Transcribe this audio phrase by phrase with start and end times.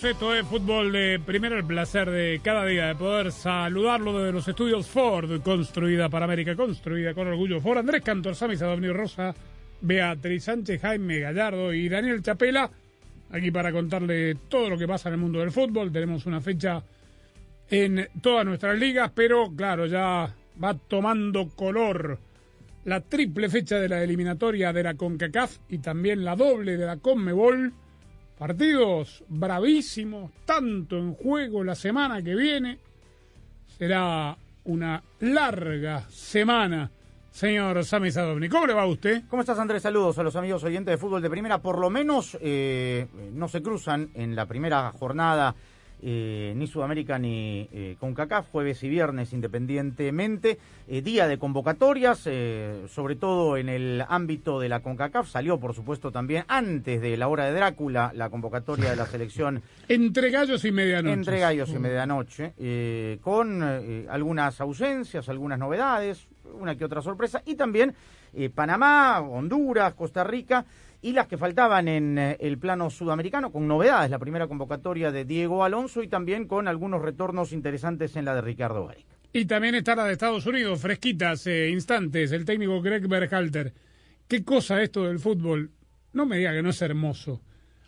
[0.00, 0.04] Bienvenidos.
[0.04, 1.56] Esto es Fútbol de Primero.
[1.56, 6.54] El placer de cada día de poder saludarlo desde los estudios Ford, construida para América,
[6.54, 7.60] construida con orgullo.
[7.60, 9.34] Ford Andrés Cantor, Sami Sadovni Rosa,
[9.80, 12.70] Beatriz Sánchez, Jaime Gallardo y Daniel Chapela.
[13.30, 15.92] Aquí para contarle todo lo que pasa en el mundo del fútbol.
[15.92, 16.82] Tenemos una fecha
[17.68, 22.18] en todas nuestras ligas, pero claro, ya va tomando color
[22.84, 26.96] la triple fecha de la eliminatoria de la CONCACAF y también la doble de la
[26.98, 27.72] CONMEBOL.
[28.38, 32.78] Partidos bravísimos, tanto en juego la semana que viene.
[33.66, 36.88] Será una larga semana,
[37.32, 38.48] señor Sami Sadovni.
[38.48, 39.24] ¿Cómo le va a usted?
[39.28, 39.82] ¿Cómo estás, Andrés?
[39.82, 41.58] Saludos a los amigos oyentes de fútbol de primera.
[41.58, 45.56] Por lo menos eh, no se cruzan en la primera jornada
[46.02, 50.58] eh, ni Sudamérica ni eh, CONCACAF, jueves y viernes independientemente.
[50.90, 55.28] Eh, día de convocatorias, eh, sobre todo en el ámbito de la CONCACAF.
[55.28, 59.62] Salió, por supuesto, también antes de la hora de Drácula la convocatoria de la selección
[59.88, 61.12] Entre gallos y medianoche.
[61.12, 66.26] entre gallos y medianoche, eh, con algunas ausencias, algunas novedades,
[66.58, 67.94] una que otra sorpresa, y también
[68.54, 70.64] Panamá, Honduras, Costa Rica,
[71.00, 75.24] y las que faltaban en eh, el plano sudamericano, con novedades, la primera convocatoria de
[75.24, 79.14] Diego Alonso y también con algunos retornos interesantes en la de Ricardo Gareca.
[79.32, 83.72] Y también está la de Estados Unidos, fresquitas, eh, instantes, el técnico Greg Berhalter.
[84.26, 85.70] ¿Qué cosa esto del fútbol?
[86.12, 87.42] No me diga que no es hermoso.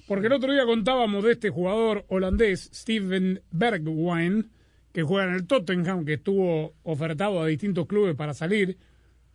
[0.07, 4.51] Porque el otro día contábamos de este jugador holandés, Steven Bergwijn,
[4.93, 8.77] que juega en el Tottenham, que estuvo ofertado a distintos clubes para salir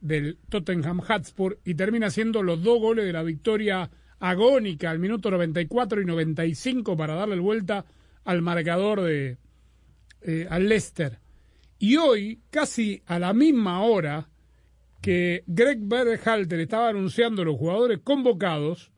[0.05, 3.89] del Tottenham Hotspur y termina haciendo los dos goles de la victoria
[4.19, 7.85] agónica al minuto 94 y 95 para darle vuelta
[8.23, 9.37] al marcador de
[10.21, 11.19] eh, al Leicester.
[11.79, 14.29] Y hoy, casi a la misma hora
[15.01, 18.91] que Greg Berhalter estaba anunciando los jugadores convocados,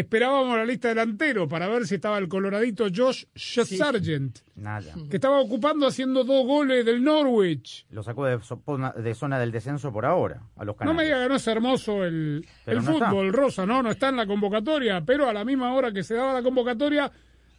[0.00, 4.92] esperábamos la lista delantero para ver si estaba el coloradito Josh Sargent, Nada.
[5.08, 7.86] que estaba ocupando haciendo dos goles del Norwich.
[7.90, 8.62] Lo sacó de, so-
[8.96, 10.96] de zona del descenso por ahora, a los No canales.
[10.98, 13.08] me diga que no es hermoso el, Pero el no está.
[13.10, 16.14] fútbol, Rosa, no, no está en la convocatoria, pero a la misma hora que se
[16.14, 17.10] daba la convocatoria,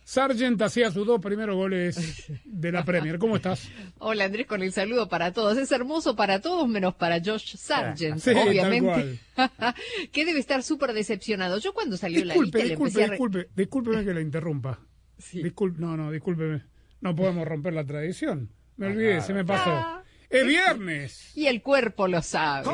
[0.08, 3.20] Sargent hacía sus dos primeros goles de la Premier.
[3.20, 3.68] ¿Cómo estás?
[3.98, 5.58] Hola Andrés, con el saludo para todos.
[5.58, 9.20] Es hermoso para todos menos para Josh Sargent, Sí, tal obviamente.
[10.14, 11.58] que debe estar súper decepcionado.
[11.58, 13.08] Yo cuando salió Disculpe, la lista le disculpe, empecé a...
[13.08, 14.80] re- disculpe, discúlpeme que la interrumpa.
[15.18, 15.44] Sí.
[15.44, 16.64] Disculpe, no, no, discúlpeme.
[17.02, 18.50] No podemos romper la tradición.
[18.78, 19.72] Me olvidé, se me pasó.
[19.72, 20.04] Ah.
[20.30, 21.36] ¡Es viernes!
[21.36, 22.70] Y el cuerpo lo sabe.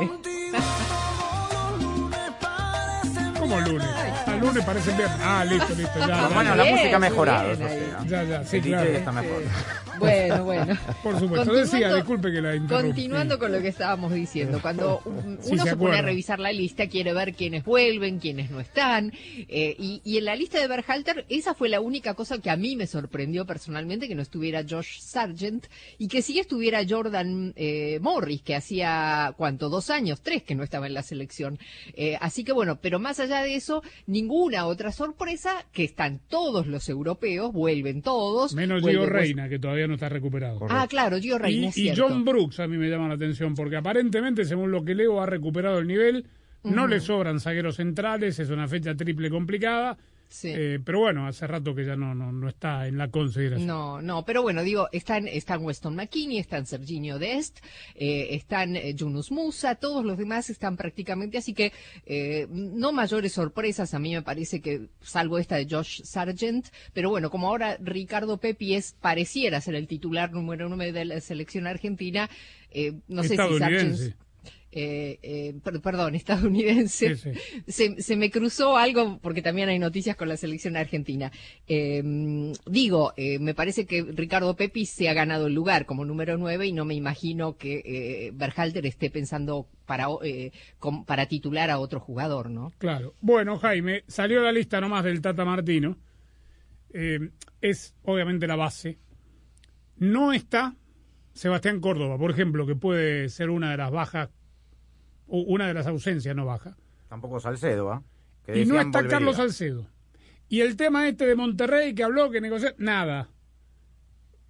[3.62, 3.88] Lunes.
[4.28, 5.18] Al lunes parece viernes.
[5.24, 6.08] Ah, listo, listo, ya.
[6.08, 6.56] ya, Bueno, ya.
[6.56, 7.80] la música ha mejorado, bien eso ahí.
[7.80, 8.06] sí, ¿no?
[8.06, 8.90] Ya, ya, sí, El DJ claro.
[8.98, 9.42] está mejor.
[10.00, 10.78] Bueno, bueno.
[11.02, 11.54] Por supuesto.
[11.54, 12.58] Decía, disculpe que la.
[12.68, 16.40] Continuando con lo que estábamos diciendo, cuando un- Sí, uno se se, pone a revisar
[16.40, 19.12] la lista, quiere ver quiénes vuelven, quiénes no están,
[19.48, 22.56] eh, y, y en la lista de Berhalter, esa fue la única cosa que a
[22.56, 25.66] mí me sorprendió personalmente, que no estuviera Josh Sargent,
[25.98, 29.70] y que sí estuviera Jordan eh, Morris, que hacía, ¿cuánto?
[29.70, 31.60] Dos años, tres que no estaba en la selección.
[31.96, 36.68] Eh, así que bueno, pero más allá de eso, ninguna otra sorpresa, que están todos
[36.68, 38.54] los europeos, vuelven todos.
[38.54, 40.60] Menos Gio Reina, que todavía no está recuperado.
[40.70, 42.08] Ah, claro, Gio Reina, Y, es y cierto.
[42.08, 45.26] John Brooks a mí me llama la atención, porque aparentemente, según lo que leo, ha
[45.26, 46.26] recuperado el nivel.
[46.64, 49.98] No le sobran zagueros centrales, es una fecha triple complicada.
[50.34, 50.52] Sí.
[50.52, 53.68] Eh, pero bueno, hace rato que ya no, no, no está en la consideración.
[53.68, 57.60] No, no, pero bueno, digo, están, están Weston McKinney, están Serginho Dest,
[57.94, 61.72] eh, están eh, Yunus Musa, todos los demás están prácticamente, así que
[62.08, 67.12] eh, no mayores sorpresas, a mí me parece que, salvo esta de Josh Sargent, pero
[67.12, 71.68] bueno, como ahora Ricardo Pepi es, pareciera ser el titular número uno de la selección
[71.68, 72.28] argentina,
[73.08, 73.36] no sé si.
[73.36, 74.16] Sargent...
[74.76, 77.32] eh, eh, per- perdón, estadounidense, Sí,
[77.68, 81.32] Se, se me cruzó algo, porque también hay noticias con la selección argentina.
[81.68, 82.02] Eh,
[82.66, 86.68] digo, eh, me parece que Ricardo Pepi se ha ganado el lugar como número 9
[86.68, 90.08] y no me imagino que Berhalter esté pensando para,
[90.80, 92.72] com- para titular a otro jugador, ¿no?
[92.78, 93.14] Claro.
[93.22, 95.98] Bueno, Jaime, salió la lista nomás del Tata Martino.
[97.62, 98.98] Es obviamente la base.
[99.98, 100.76] No está
[101.34, 104.30] Sebastián Córdoba, por ejemplo, que puede ser una de las bajas,
[105.28, 106.76] una de las ausencias no baja.
[107.10, 108.04] Tampoco Salcedo, ¿ah?
[108.48, 109.10] Y no está volvería.
[109.10, 109.88] Carlos Salcedo.
[110.50, 113.30] Y el tema este de Monterrey que habló, que negoció, nada.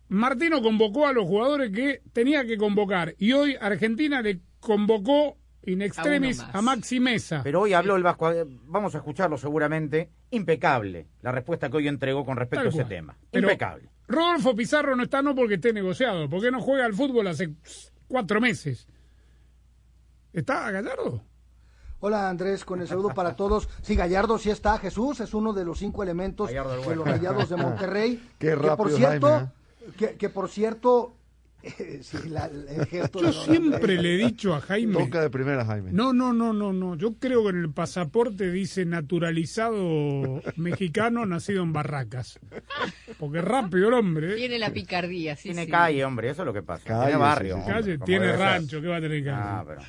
[0.09, 3.15] Martino convocó a los jugadores que tenía que convocar.
[3.17, 6.55] Y hoy Argentina le convocó in extremis más.
[6.55, 7.41] a, Maxi Mesa.
[7.43, 8.31] Pero hoy habló el Vasco,
[8.65, 10.09] vamos a escucharlo seguramente.
[10.31, 13.17] Impecable la respuesta que hoy entregó con respecto a ese tema.
[13.31, 13.89] Pero Impecable.
[14.07, 17.53] Rodolfo Pizarro no está no porque esté negociado, porque no juega al fútbol hace
[18.07, 18.87] cuatro meses.
[20.33, 21.23] ¿Está Gallardo?
[21.99, 23.69] Hola Andrés, con el saludo para todos.
[23.81, 27.47] Sí, Gallardo sí está, Jesús es uno de los cinco elementos Gallardo de los Rayados
[27.49, 28.21] de Monterrey.
[28.39, 29.49] Qué que por rápido, cierto, Jaime,
[29.97, 31.15] que, que por cierto,
[31.63, 35.01] eh, sí, la- el gesto Yo siempre le he dicho a Jaime.
[35.05, 35.93] Toca de primera, Jaime.
[35.93, 36.95] No, no, no, no, no.
[36.95, 42.37] Yo creo que en el pasaporte dice naturalizado mexicano nacido en Barracas.
[43.17, 44.33] Porque es rápido el hombre.
[44.33, 44.35] ¿eh?
[44.35, 45.71] Tiene la picardía, sí, Tiene sí.
[45.71, 46.83] calle, hombre, eso es lo que pasa.
[46.83, 47.55] Calle, tiene barrio.
[47.55, 47.69] sí, sí.
[47.69, 48.39] hombre, Calle, como tiene ser.
[48.39, 49.37] rancho, ¿qué va a tener calle?
[49.41, 49.81] Ah, pero...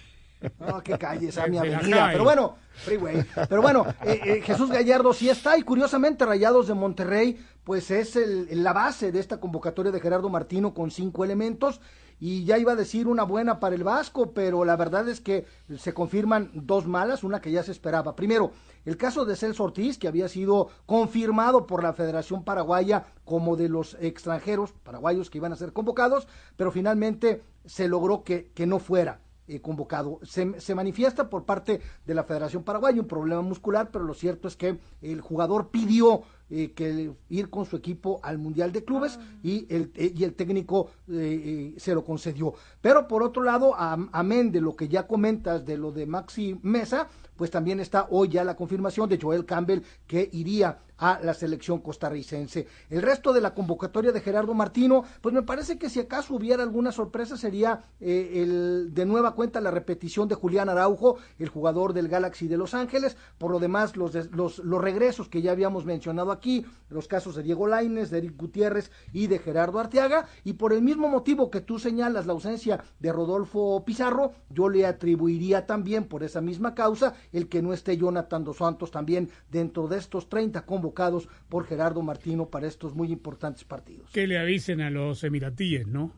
[0.59, 2.09] No, qué calle, esa mi avenida.
[2.13, 3.25] Pero bueno, freeway.
[3.49, 8.17] Pero bueno, eh, eh, Jesús Gallardo sí está y curiosamente Rayados de Monterrey, pues es
[8.17, 11.81] el, la base de esta convocatoria de Gerardo Martino con cinco elementos.
[12.21, 15.47] Y ya iba a decir una buena para el Vasco, pero la verdad es que
[15.77, 18.15] se confirman dos malas, una que ya se esperaba.
[18.15, 18.53] Primero,
[18.85, 23.69] el caso de Celso Ortiz, que había sido confirmado por la Federación Paraguaya como de
[23.69, 28.79] los extranjeros paraguayos que iban a ser convocados, pero finalmente se logró que, que no
[28.79, 30.21] fuera eh, convocado.
[30.23, 34.49] Se, se manifiesta por parte de la Federación Paraguaya un problema muscular, pero lo cierto
[34.49, 39.19] es que el jugador pidió eh, que ir con su equipo al Mundial de Clubes
[39.43, 42.55] y, el, eh, y el técnico se lo concedió.
[42.81, 46.59] Pero por otro lado, am- amén de lo que ya comentas de lo de Maxi
[46.63, 51.35] Mesa, pues también está hoy ya la confirmación de Joel Campbell que iría a la
[51.35, 52.67] selección costarricense.
[52.91, 56.63] El resto de la convocatoria de Gerardo Martino, pues me parece que si acaso hubiera
[56.63, 61.93] alguna sorpresa sería eh, el de nueva cuenta la repetición de Julián Araujo, el jugador
[61.93, 63.17] del Galaxy de Los Ángeles.
[63.39, 67.43] Por lo demás, los, los, los regresos que ya habíamos mencionado aquí, los casos de
[67.43, 70.27] Diego Laines, de Eric Gutiérrez y de Gerardo Arteaga.
[70.45, 74.87] Y por el mismo motivo que tú señalas la ausencia de Rodolfo Pizarro, yo le
[74.87, 79.89] atribuiría también por esa misma causa el que no esté Jonathan Dos Santos también dentro
[79.89, 84.11] de estos 30 convocados por Gerardo Martino para estos muy importantes partidos.
[84.13, 86.13] Que le avisen a los emiratíes, ¿no?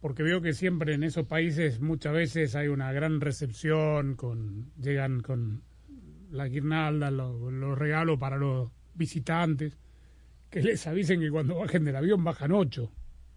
[0.00, 5.20] Porque veo que siempre en esos países muchas veces hay una gran recepción, con llegan
[5.20, 5.62] con
[6.30, 9.76] la guirnalda, lo- los regalos para los visitantes.
[10.50, 12.90] Que les avisen que cuando bajen del avión bajan ocho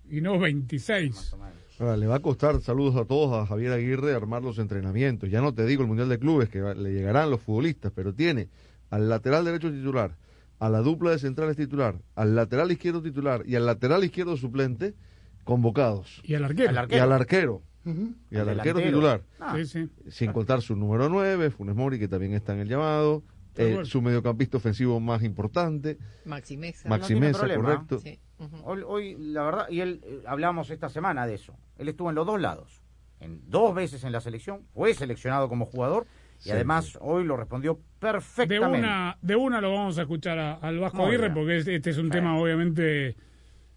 [0.10, 1.36] y no 26.
[1.80, 5.30] Ahora, le va a costar, saludos a todos, a Javier Aguirre, armar los entrenamientos.
[5.30, 8.48] Ya no te digo el Mundial de Clubes, que le llegarán los futbolistas, pero tiene
[8.90, 10.16] al lateral derecho titular,
[10.60, 14.94] a la dupla de centrales titular, al lateral izquierdo titular y al lateral izquierdo suplente
[15.44, 16.22] convocados.
[16.24, 16.70] Y al arquero.
[16.80, 17.62] Al Y al arquero.
[18.32, 19.22] Y al Al arquero titular.
[19.40, 19.90] Ah, Sí, sí.
[20.10, 23.24] Sin contar su número 9, Funes Mori, que también está en el llamado.
[23.58, 26.90] Eh, su mediocampista ofensivo más importante, Maxi Mesa.
[26.90, 27.64] Maxi tiene Mesa, problema.
[27.64, 28.00] correcto.
[28.00, 28.58] Sí, ujú.
[28.66, 31.56] Hoy, hoy, la verdad, y él, eh, hablamos esta semana de eso.
[31.78, 32.82] Él estuvo en los dos lados.
[33.22, 36.06] En dos veces en la selección, fue seleccionado como jugador
[36.46, 36.52] y Sí.
[36.52, 38.80] además hoy lo respondió De perfectamente.
[38.80, 41.34] una, de una lo vamos a escuchar a- al Vasco Muy Aguirre bien.
[41.34, 42.12] porque este, este es un Sí.
[42.12, 43.16] tema obviamente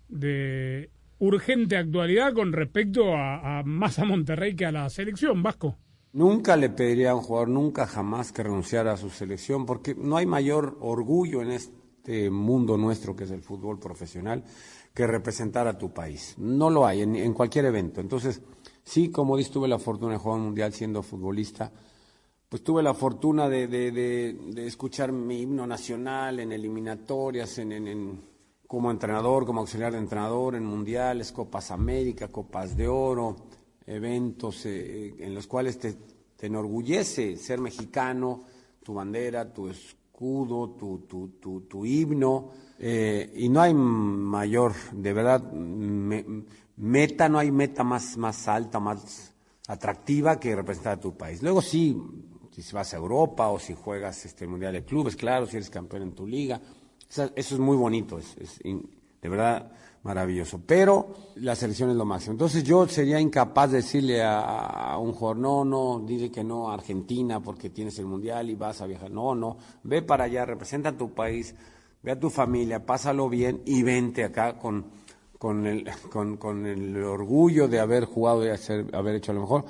[0.08, 5.76] de urgente actualidad con respecto a, a más a Monterrey que a la selección, Vasco.
[6.12, 10.16] Nunca le pediría a un jugador, nunca jamás que renunciara a su selección, porque no
[10.16, 14.44] hay mayor orgullo en este mundo nuestro que es el fútbol profesional
[14.94, 16.34] que representar a tu país.
[16.38, 18.00] No lo hay en, en cualquier evento.
[18.00, 18.42] Entonces,
[18.82, 21.72] sí, como dices, tuve la fortuna de jugar un mundial siendo futbolista,
[22.48, 27.88] pues tuve la fortuna de, de- de- escuchar mi himno nacional en eliminatorias, en, en-
[27.88, 28.20] en-
[28.66, 33.36] como entrenador, como auxiliar de entrenador, en mundiales, Copas América, Copas de Oro,
[33.86, 35.94] eventos eh, en los cuales te,
[36.36, 38.42] te enorgullece ser mexicano,
[38.82, 45.12] tu bandera, tu escudo, tu, tu, tu, tu himno, eh, y no hay mayor, de
[45.12, 46.24] verdad, me-
[46.76, 49.34] meta, no hay meta más, más alta, más
[49.66, 51.42] atractiva que representar a tu país.
[51.42, 51.96] Luego sí,
[52.62, 56.02] si vas a Europa o si juegas este Mundial de Clubes, claro, si eres campeón
[56.02, 59.70] en tu liga, o sea, eso es muy bonito, es, es de verdad
[60.02, 60.60] maravilloso.
[60.64, 62.32] Pero la selección es lo máximo.
[62.32, 66.70] Entonces yo sería incapaz de decirle a, a, un jugador, no, no, dile que no
[66.70, 69.10] a Argentina porque tienes el mundial y vas a viajar.
[69.10, 71.54] No, no, ve para allá, representa a tu país,
[72.02, 74.86] ve a tu familia, pásalo bien y vente acá con,
[75.38, 79.64] con, el, con, con el orgullo de haber jugado y hacer, haber hecho lo mejor.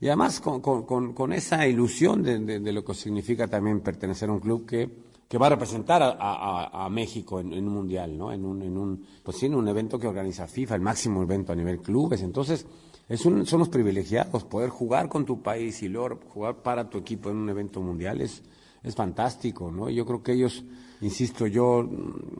[0.00, 4.32] Y además con, con, con esa ilusión de, de, lo que significa también pertenecer a
[4.32, 4.88] un club que,
[5.28, 8.32] que va a representar a, a, México en, un mundial, ¿no?
[8.32, 11.52] En un, en un, pues sí, en un evento que organiza FIFA, el máximo evento
[11.52, 12.22] a nivel clubes.
[12.22, 12.66] Entonces,
[13.10, 16.96] es un, son los privilegiados, poder jugar con tu país y luego jugar para tu
[16.96, 18.42] equipo en un evento mundial es,
[18.82, 19.90] es fantástico, ¿no?
[19.90, 20.64] Yo creo que ellos,
[21.02, 21.86] insisto, yo,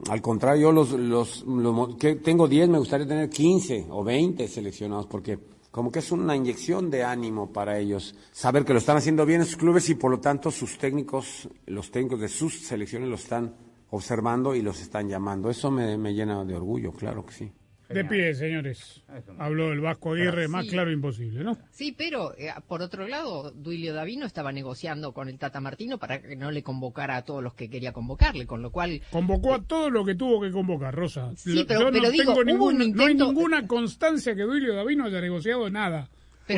[0.09, 4.49] al contrario, yo los, los, los que tengo 10, me gustaría tener 15 o 20
[4.49, 5.39] seleccionados, porque
[5.71, 9.41] como que es una inyección de ánimo para ellos, saber que lo están haciendo bien
[9.41, 13.15] en sus clubes y por lo tanto sus técnicos, los técnicos de sus selecciones lo
[13.15, 13.55] están
[13.91, 15.51] observando y los están llamando.
[15.51, 17.53] Eso me, me llena de orgullo, claro que sí.
[17.93, 19.03] De pie, señores.
[19.39, 20.71] Habló el Vasco Aguirre, más Sí.
[20.71, 21.59] claro imposible, ¿no?
[21.71, 26.23] Sí, pero eh, por otro lado, Duilio Davino estaba negociando con el Tata Martino para
[26.23, 29.63] que no le convocara a todos los que quería convocarle, con lo cual Convocó a
[29.63, 31.33] todo lo que tuvo que convocar, Rosa.
[31.37, 34.43] Sí, pero- yo pero no, digo, tengo hubo un ninguna, no hay ninguna constancia que
[34.43, 36.09] Duilio Davino haya negociado nada.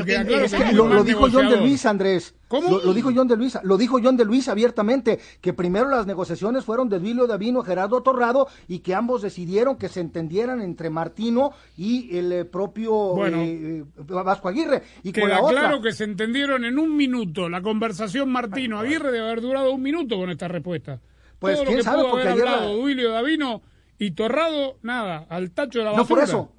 [0.04, 1.56] Pero Porque Es que lo, lo dijo John de.
[1.58, 2.34] Luis, Andrés.
[2.48, 2.68] ¿Cómo?
[2.70, 6.06] Lo, lo dijo John de Luis, lo dijo John de Luis abiertamente, que primero las
[6.06, 10.90] negociaciones fueron de Duilio Davino, Gerardo Torrado, y que ambos decidieron que se entendieran entre
[10.90, 13.38] Martino y el eh, propio Bueno.
[13.40, 14.82] eh, eh, Vasco Aguirre.
[15.02, 17.48] Y con Queda la otra, claro que se entendieron en un minuto.
[17.48, 21.00] La conversación Martino Aguirre debe haber durado un minuto con esta respuesta.
[21.38, 23.62] Pues, Todo lo quién que sabe, pudo porque haber ayer hablado Duilio Davino
[23.98, 26.08] y Torrado, nada, al tacho de la No basura.
[26.20, 26.52] por eso.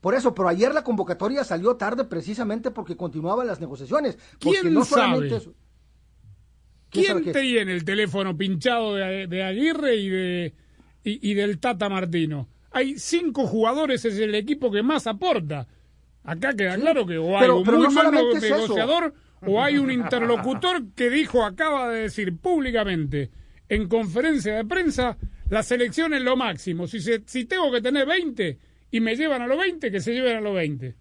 [0.00, 4.16] Por eso, pero ayer la convocatoria salió tarde precisamente porque continuaban las negociaciones.
[4.38, 5.26] ¿Quién no sabe?
[5.36, 5.54] eso-
[6.90, 7.40] ¿Quién sabe ¿Quién qué?
[7.40, 10.54] tiene el teléfono pinchado de, de Aguirre y, de,
[11.04, 12.48] y, y del Tata Martino?
[12.70, 15.66] Hay cinco jugadores, es el equipo que más aporta.
[16.24, 18.54] Acá queda claro que o hay pero- un pero muy no mal solamente es eso.
[18.56, 19.14] negociador
[19.46, 23.30] o hay un interlocutor que dijo, acaba de decir públicamente
[23.68, 25.16] en conferencia de prensa,
[25.50, 26.86] la selección es lo máximo.
[26.86, 28.58] Si, se- si tengo que tener 20
[28.90, 30.96] y me llevan a los 20, que se lleven a los 20.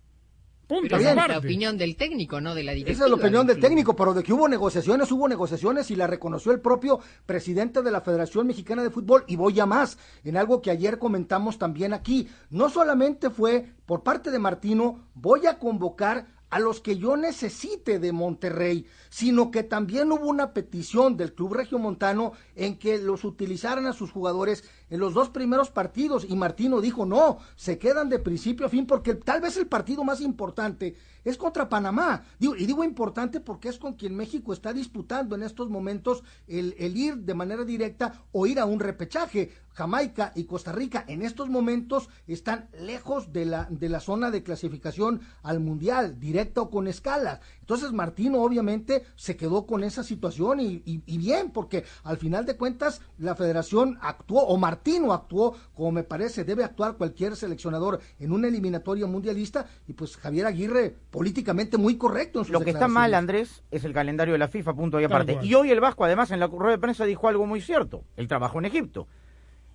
[0.67, 0.97] Punto.
[0.97, 2.93] es la opinión del técnico, no de la directiva.
[2.93, 6.07] Esa es la opinión del técnico, pero de que hubo negociaciones, hubo negociaciones y la
[6.07, 10.35] reconoció el propio presidente de la Federación Mexicana de Fútbol y voy a más, en
[10.35, 12.27] algo que ayer comentamos también aquí.
[12.49, 17.99] No solamente fue por parte de Martino, voy a convocar a los que yo necesite
[17.99, 23.85] de Monterrey, sino que también hubo una petición del Club Regiomontano en que los utilizaran
[23.85, 28.19] a sus jugadores en los dos primeros partidos y Martino dijo no, se quedan de
[28.19, 32.23] principio a fin porque tal vez el partido más importante es contra Panamá.
[32.39, 36.73] Digo, y digo importante porque es con quien México está disputando en estos momentos el,
[36.77, 39.51] el ir de manera directa o ir a un repechaje.
[39.73, 44.41] Jamaica y Costa Rica en estos momentos están lejos de la, de la zona de
[44.41, 47.41] clasificación al Mundial, directa o con escalas.
[47.67, 52.45] Entonces Martino obviamente se quedó con esa situación y, y- y bien, porque al final
[52.45, 57.99] de cuentas la federación actuó, o Martino actuó, como me parece debe actuar cualquier seleccionador
[58.19, 62.69] en una eliminatoria mundialista, y pues Javier Aguirre políticamente muy correcto en sus Lo que
[62.69, 63.13] está mal.
[63.13, 65.37] Andrés, es el calendario de la FIFA, punto y aparte.
[65.43, 68.05] Y hoy el Vasco, además, en la rueda de prensa dijo algo muy cierto.
[68.15, 69.07] El trabajo en Egipto.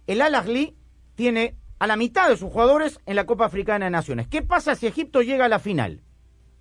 [0.07, 0.75] El Al Ahly
[1.15, 4.29] tiene a la mitad de sus jugadores en la Copa Africana de Naciones.
[4.29, 6.01] ¿Qué pasa si Egipto llega a la final?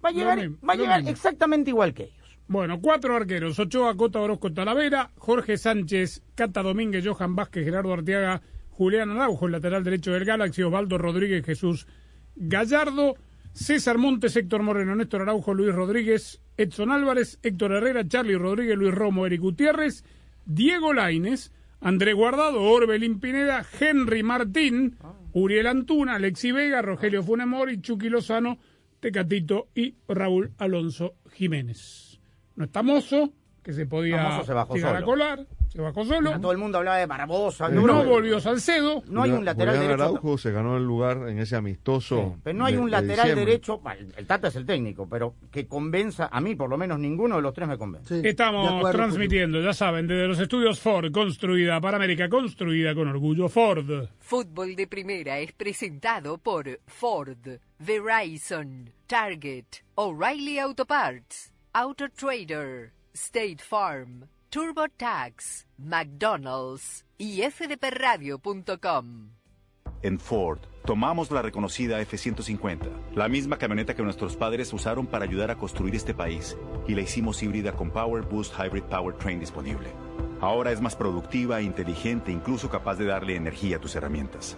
[0.04, 2.40] Va a llegar, va a llegar exactamente igual que ellos.
[2.48, 3.58] Bueno, cuatro arqueros.
[3.60, 8.42] Ochoa, Cota, Orozco, Talavera, Jorge Sánchez, Cata Domínguez, Johan Vázquez, Gerardo Arteaga,
[8.72, 11.88] Julián Araujo, el lateral derecho del Galaxy, Osvaldo Rodríguez, Jesús
[12.36, 13.16] Gallardo,
[13.54, 18.94] César Montes, Héctor Moreno, Néstor Araujo, Luis Rodríguez, Edson Álvarez, Héctor Herrera, Charlie Rodríguez, Luis
[18.94, 20.04] Romo, Eric Gutiérrez,
[20.46, 24.98] Diego Laines, André Guardado, Orbelín Pineda, Henry Martín,
[25.34, 28.58] Uriel Antuna, Alexi Vega, Rogelio Funemori, Chucky Lozano,
[29.02, 32.22] Tecatito y Raúl Alonso Jiménez.
[32.56, 36.40] No está Mozo, que se podía No, se llegar a colar, se bajó solo.
[36.40, 37.70] Todo el mundo hablaba de Barbosa.
[37.70, 39.04] No, no, volvió Salcedo.
[39.08, 40.04] no hay un lateral Julián derecho.
[40.10, 42.38] Araujo se ganó el lugar en ese amistoso.
[42.44, 43.82] Pero no hay de- un lateral derecho,
[44.18, 47.42] el Tata es el técnico, pero que convenza, a mí por lo menos ninguno de
[47.42, 48.22] los tres me convence.
[48.22, 53.08] Sí, Estamos acuerdo, transmitiendo, ya saben, desde los estudios Ford, construida para América, construida con
[53.08, 54.08] orgullo Ford.
[54.20, 57.38] Fútbol de Primera es presentado por Ford,
[57.80, 69.30] Verizon, Target, O'Reilly Auto Parts, Auto Trader, State Farm, TurboTax, McDonald's y fdpradio.com.
[70.02, 75.52] En Ford, tomamos la reconocida F-150, la misma camioneta que nuestros padres usaron para ayudar
[75.52, 79.94] a construir este país, y la hicimos híbrida con Power Boost Hybrid Powertrain disponible.
[80.42, 84.58] Ahora es más productiva, inteligente e incluso capaz de darle energía a tus herramientas.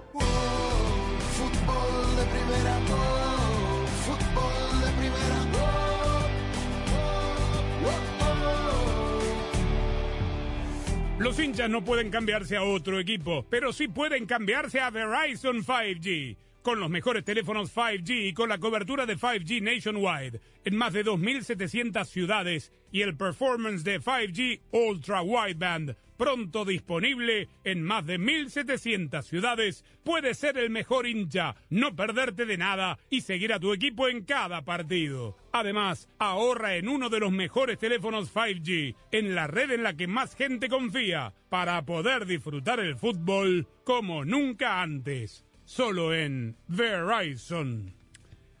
[11.21, 16.35] Los hinchas no pueden cambiarse a otro equipo, pero sí pueden cambiarse a Verizon 5G.
[16.63, 21.05] Con los mejores teléfonos 5G y con la cobertura de 5G nationwide en más de
[21.05, 29.23] 2.700 ciudades y el performance de 5G Ultra Wideband pronto disponible en más de 1.700
[29.23, 34.07] ciudades, puedes ser el mejor hincha, no perderte de nada y seguir a tu equipo
[34.07, 35.35] en cada partido.
[35.51, 40.05] Además, ahorra en uno de los mejores teléfonos 5G, en la red en la que
[40.05, 45.43] más gente confía, para poder disfrutar el fútbol como nunca antes.
[45.65, 47.95] Solo en Verizon.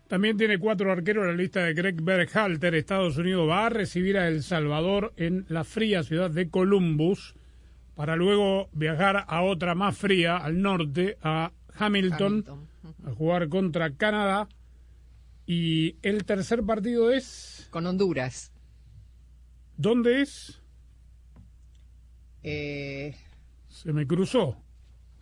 [0.07, 2.73] También tiene cuatro arqueros en la lista de Greg Berhalter.
[2.73, 7.35] Estados Unidos va a recibir a El Salvador en la fría ciudad de Columbus
[7.95, 12.67] para luego viajar a otra más fría, al norte, a Hamilton, Hamilton.
[13.05, 14.47] a jugar contra Canadá.
[15.45, 17.67] Y el tercer partido es...
[17.71, 18.51] Con Honduras.
[19.77, 20.61] ¿Dónde es?
[22.43, 23.15] Eh,
[23.67, 24.57] Se me cruzó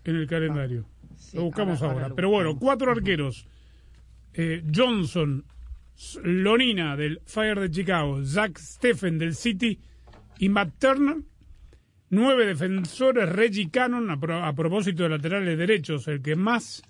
[0.03, 0.85] en el calendario.
[1.33, 1.93] lo buscamos ahora- ahora.
[1.93, 3.47] ahora lo Pero bueno, cuatro arqueros.
[4.33, 5.45] Eh, Johnson,
[6.23, 9.79] Lonina del Fire de Chicago, Zach Steffen del City
[10.37, 11.17] y Matt Turner.
[12.11, 16.81] Nueve defensores, Reggie Cannon, a, pro- a propósito de laterales derechos, el que más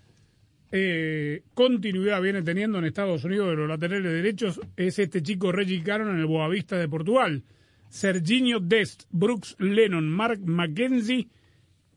[0.71, 5.84] eh, continuidad viene teniendo en Estados Unidos de los laterales derechos es este chico Reggie
[5.84, 7.43] Cannon en el Boavista de Portugal.
[7.89, 11.27] Serginho Dest, Brooks Lennon, Mark McKenzie,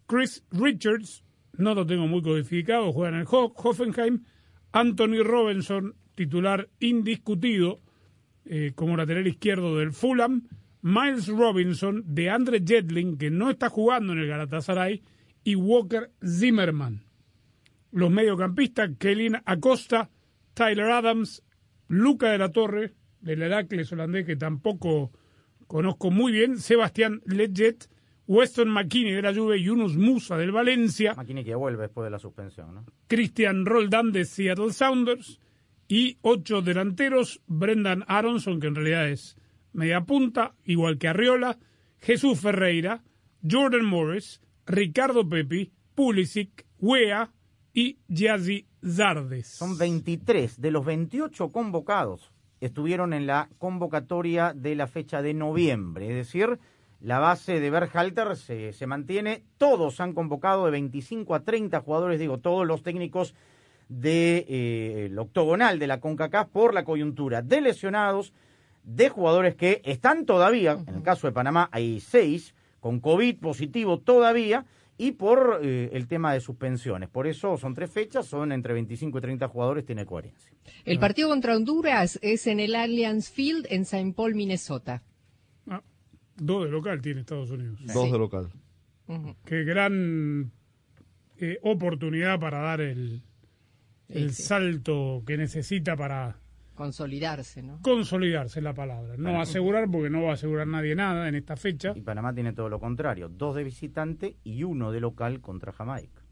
[0.06, 1.22] Chris Richards,
[1.58, 4.24] no lo tengo muy codificado, juega en el Ho- Hoffenheim.
[4.72, 7.78] Anthony Robinson, titular indiscutido
[8.46, 10.48] eh, como lateral izquierdo del Fulham.
[10.83, 15.03] Miles Robinson, de Andre Jetling, que no está jugando en el Galatasaray.
[15.45, 17.03] Y Walker Zimmerman.
[17.90, 20.11] Los mediocampistas, Kelly Acosta,
[20.55, 21.42] Tyler Adams,
[21.88, 25.11] Luca de la Torre, del Heracles holandés, que tampoco
[25.66, 27.88] conozco muy bien, Sebastián Leggett,
[28.27, 32.18] Weston McKinney de la Juve, Yunus Musa del Valencia, Maquini que vuelve después de la
[32.18, 32.87] suspensión, ¿no?
[33.09, 35.40] Christian Roldán de Seattle Sounders
[35.88, 39.37] y ocho delanteros, Brendan Aronson, que en realidad es
[39.72, 41.58] media punta, igual que Arriola,
[42.00, 43.02] Jesús Ferreira,
[43.48, 47.30] Jordan Morris, Ricardo Pepi, Pulisic, Wea
[47.72, 49.48] y Yazzie Zardes.
[49.48, 52.32] Son 23 de los 28 convocados
[52.62, 56.61] estuvieron en la convocatoria de la fecha de noviembre, es decir,
[57.00, 62.20] la base de Berhalter se, se mantiene, todos han convocado de 25 a 30 jugadores,
[62.20, 63.35] digo, todos los técnicos
[63.88, 68.32] del de, eh, octogonal de la CONCACAF por la coyuntura de lesionados,
[68.85, 73.99] de jugadores que están todavía, en el caso de Panamá hay seis, con COVID positivo
[74.01, 74.66] todavía,
[74.99, 77.09] y por eh, el tema de suspensiones.
[77.09, 80.53] Por eso son tres fechas, son entre 25 y 30 jugadores, tiene coherencia.
[80.85, 84.12] El partido contra Honduras es en el Allianz Field en St.
[84.14, 85.03] Paul, Minnesota.
[85.66, 85.83] Ah,
[86.37, 87.81] dos de local tiene Estados Unidos.
[87.92, 88.51] Dos de local.
[89.45, 90.53] Qué gran
[91.38, 93.23] eh, oportunidad para dar el,
[94.09, 94.42] el Sí, sí.
[94.45, 96.38] salto que necesita para
[96.83, 97.79] Consolidarse, ¿no?
[97.81, 99.14] consolidarse la palabra.
[99.16, 101.92] No asegurar, porque no va a asegurar nadie nada en esta fecha.
[101.95, 106.23] Y Panamá tiene todo lo contrario, dos de visitante y uno de local contra Jamaica.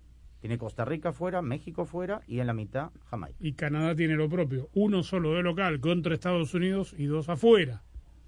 [0.41, 3.37] Tiene Costa Rica fuera, México fuera y en la mitad Jamaica.
[3.39, 4.69] Y Canadá tiene lo propio.
[4.75, 7.83] Uno solo de local contra Estados Unidos y dos afuera.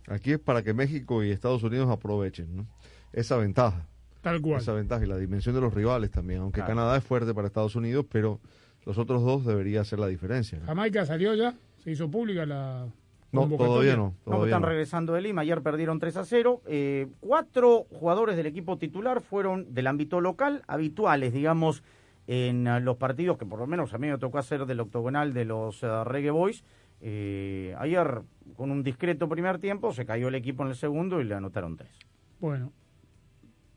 [0.07, 2.67] Aquí es para que México y Estados Unidos aprovechen ¿no?
[3.13, 3.89] esa ventaja.
[4.21, 4.61] Tal cual.
[4.61, 6.43] Esa ventaja y la dimensión de los rivales también.
[6.43, 6.69] Aunque Claro.
[6.77, 8.41] Canadá es fuerte para Estados Unidos, pero
[8.85, 10.59] los otros dos debería hacer la diferencia.
[10.59, 10.67] ¿no?
[10.67, 12.87] Jamaica salió ya, se hizo pública la
[13.33, 14.15] No, todavía no.
[14.27, 14.69] No, están no.
[14.69, 16.63] regresando de Lima, ayer perdieron 3 a 0.
[16.67, 21.83] Eh, cuatro jugadores del equipo titular fueron del ámbito local, habituales, digamos,
[22.27, 25.33] en eh, los partidos que por lo menos a mí me tocó hacer del octogonal
[25.33, 26.65] de los eh, Reggae Boys.
[27.01, 28.23] Eh, ayer,
[28.55, 31.77] con un discreto primer tiempo, se cayó el equipo en el segundo y le anotaron
[31.77, 31.91] tres.
[32.39, 32.73] Bueno,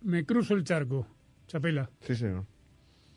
[0.01, 1.07] me cruzo el charco,
[1.47, 1.89] Chapela.
[2.01, 2.45] Sí, señor.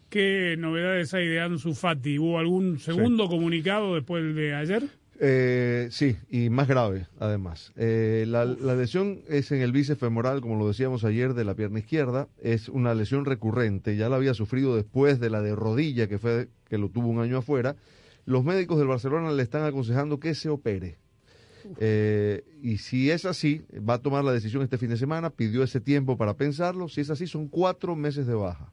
[0.08, 2.18] ¿Qué novedades hay de Ansu Fati?
[2.18, 4.84] ¿Hubo algún segundo comunicado después de ayer?
[5.20, 7.72] Eh, sí, y más grave, además.
[7.76, 11.54] Eh, la, la lesión es en el bíceps femoral, como lo decíamos ayer, de la
[11.54, 12.28] pierna izquierda.
[12.40, 13.96] Es una lesión recurrente.
[13.96, 17.20] Ya la había sufrido después de la de rodilla, que fue que lo tuvo un
[17.20, 17.76] año afuera.
[18.24, 20.96] Los médicos del Barcelona le están aconsejando que se opere.
[21.80, 25.30] Eh, y si es así, va a tomar la decisión este fin de semana.
[25.30, 26.88] Pidió ese tiempo para pensarlo.
[26.88, 28.72] Si es así, son cuatro meses de baja.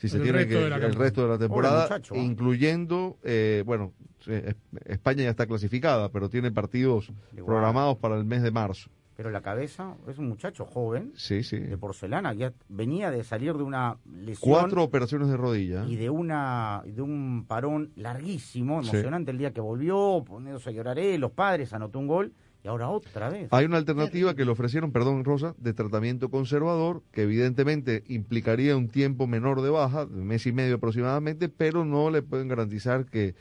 [0.00, 2.18] Si se tiene que el resto de la temporada, muchacho, ¿ah?
[2.18, 3.92] incluyendo, eh, bueno,
[4.26, 4.54] eh,
[4.86, 7.44] España ya está clasificada, pero tiene partidos Igual.
[7.46, 8.90] programados para el mes de marzo.
[9.16, 11.58] Pero la cabeza es un muchacho joven, Sí, sí.
[11.58, 15.84] de porcelana, que venía de salir de una lesión Cuatro operaciones de rodilla.
[15.86, 18.88] y de una de un parón larguísimo, Sí.
[18.88, 22.88] emocionante el día que volvió, poniéndose a llorar los padres, anotó un gol y ahora
[22.90, 23.48] otra vez.
[23.52, 28.88] Hay una alternativa que le ofrecieron, perdón Rosa, de tratamiento conservador, que evidentemente implicaría un
[28.88, 33.34] tiempo menor de baja, de mes y medio aproximadamente, pero no le pueden garantizar que,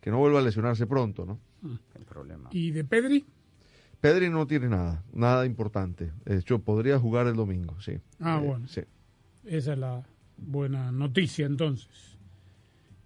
[0.00, 1.38] que no vuelva a lesionarse pronto, ¿no?
[1.94, 2.48] El problema.
[2.52, 3.24] ¿Y de Pedri?
[4.00, 6.12] Pedri no tiene nada, nada importante.
[6.24, 7.98] De hecho, podría jugar el domingo, sí.
[8.20, 8.68] Ah, Eh, bueno.
[8.68, 8.82] Sí.
[9.46, 10.02] Esa es la
[10.36, 12.15] buena noticia entonces.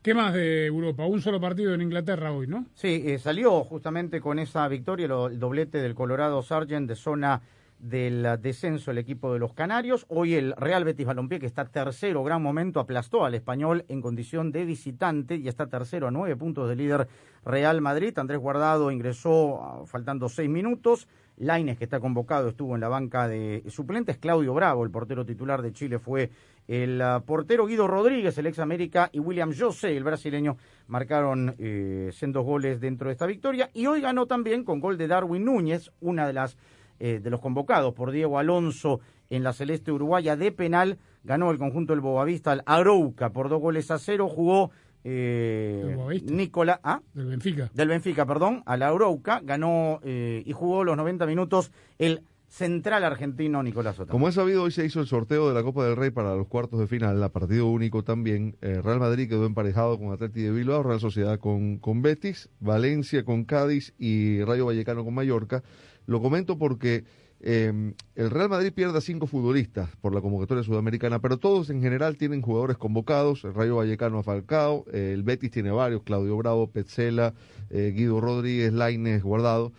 [0.02, 1.04] ¿Qué más de Europa?
[1.04, 2.64] Un solo partido en Inglaterra hoy, ¿no?
[2.72, 7.42] Sí, eh, salió justamente con esa victoria el doblete del Colorado Sargent de zona
[7.78, 10.06] del descenso el equipo de los Canarios.
[10.08, 14.52] Hoy el Real Betis Balompié, que está tercero, gran momento, aplastó al español en condición
[14.52, 17.06] de visitante y está tercero a nueve puntos del líder
[17.44, 18.18] Real Madrid.
[18.18, 21.08] Andrés Guardado ingresó ah, faltando seis minutos.
[21.40, 24.18] Laines, que está convocado, estuvo en la banca de suplentes.
[24.18, 26.30] Claudio Bravo, el portero titular de Chile, fue
[26.68, 32.10] el ah, portero Guido Rodríguez, el ex América, y William José, el brasileño, marcaron eh,
[32.12, 33.70] sendos goles dentro de esta victoria.
[33.72, 36.56] Y hoy ganó también con gol de Darwin Núñez, una de las
[36.98, 39.00] eh, de los convocados por Diego Alonso
[39.30, 43.60] en la celeste uruguaya de penal ganó el conjunto del Boavista al Arouca por dos
[43.60, 44.28] goles a cero.
[44.28, 44.70] Jugó
[45.04, 46.80] eh, Nicolás.
[46.82, 47.00] ¿ah?
[47.14, 47.70] Del Benfica.
[47.74, 49.40] Del Benfica, perdón, al Arouca.
[49.42, 54.10] Ganó eh, y jugó los 90 minutos el central argentino Nicolás Otamendi.
[54.10, 56.48] Como es sabido, hoy se hizo el sorteo de la Copa del Rey para los
[56.48, 58.56] cuartos de final, a partido único también.
[58.60, 63.24] Eh, Real Madrid quedó emparejado con Atleti de Bilbao, Real Sociedad con, con Betis, Valencia
[63.24, 65.62] con Cádiz y Rayo Vallecano con Mallorca.
[66.06, 67.04] Lo comento porque
[67.42, 71.80] eh, el Real Madrid pierde a cinco futbolistas por la convocatoria sudamericana, pero todos en
[71.80, 73.44] general tienen jugadores convocados.
[73.44, 77.34] El Rayo Vallecano a Falcao, eh, el Betis tiene varios, Claudio Bravo, Petzela,
[77.70, 79.72] eh, Guido Rodríguez, Laines, Guardado.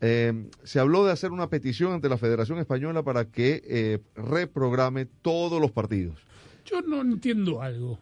[0.00, 5.06] Eh, se habló de hacer una petición ante la Federación Española para que eh, reprograme
[5.06, 6.18] todos los partidos.
[6.64, 7.98] Yo no entiendo algo.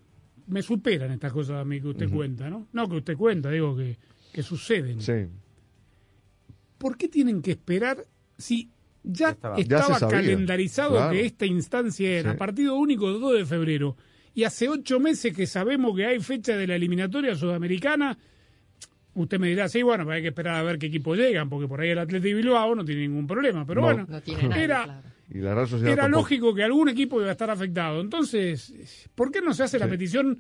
[0.47, 2.67] Me superan estas cosas a mí que usted cuenta, ¿no?
[2.73, 3.99] No que usted cuenta, digo que,
[4.33, 5.01] que suceden.
[5.01, 5.27] Sí.
[6.79, 8.07] ¿Por qué tienen que esperar
[8.39, 8.71] si
[9.03, 11.13] ya estaba, ya calendarizado claro.
[11.13, 12.39] que esta instancia era Sí.
[12.39, 13.97] partido único 2 de febrero?
[14.35, 18.17] Y hace ocho meses que sabemos que hay fecha de la eliminatoria sudamericana.
[19.15, 21.67] Usted me dirá, sí, bueno, pero hay que esperar a ver qué equipo llegan, porque
[21.67, 23.67] por ahí el Atlético Bilbao no tiene ningún problema.
[23.67, 23.87] Pero No.
[23.89, 25.03] bueno, No tiene era, claro.
[25.33, 26.23] Y la Real Sociedad era tampoco.
[26.23, 28.01] lógico que algún equipo iba a estar afectado.
[28.01, 30.39] Entonces, ¿por qué no se hace la petición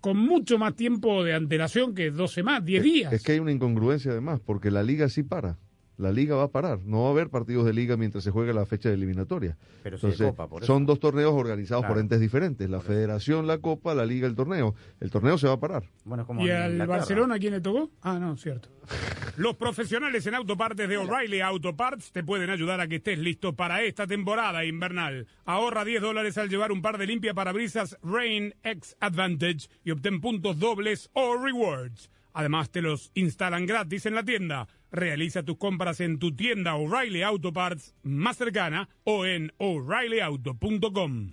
[0.00, 3.12] con mucho más tiempo de antelación que dos semanas, 10 días?
[3.12, 5.58] Es que hay una incongruencia además, porque la liga sí para.
[5.98, 6.78] La liga va a parar.
[6.84, 9.56] No va a haber partidos de liga mientras se juegue la fecha de eliminatoria.
[9.82, 10.72] Pero de Entonces, Copa, por eso.
[10.72, 12.70] son dos torneos organizados por entes diferentes.
[12.70, 14.76] La federación, la copa, la liga, el torneo.
[15.00, 15.82] El torneo se va a parar.
[16.04, 16.86] Bueno, como ¿Y al.
[16.86, 17.90] Barcelona quién le tocó?
[18.02, 18.68] Ah, no, cierto.
[19.36, 23.54] Los profesionales en autopartes de O'Reilly Auto Parts te pueden ayudar a que estés listo
[23.54, 25.26] para esta temporada invernal.
[25.44, 30.20] Ahorra 10 dólares al llevar un par de limpia parabrisas Rain X Advantage y obtén
[30.20, 32.10] puntos dobles o rewards.
[32.34, 34.68] Además, te los instalan gratis en la tienda.
[34.90, 41.32] Realiza tus compras en tu tienda O'Reilly Auto Parts más cercana o en o'ReillyAuto.com.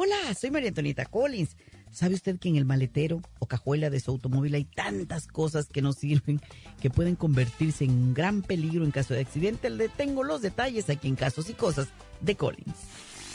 [0.00, 1.56] Hola, soy María Antonieta Collins.
[1.92, 5.82] ¿Sabe usted que en el maletero o cajuela de su automóvil hay tantas cosas que
[5.82, 6.40] no sirven
[6.80, 9.70] que pueden convertirse en un gran peligro en caso de accidente?
[9.70, 11.88] Le tengo los detalles aquí en Casos y Cosas
[12.20, 12.76] de Collins.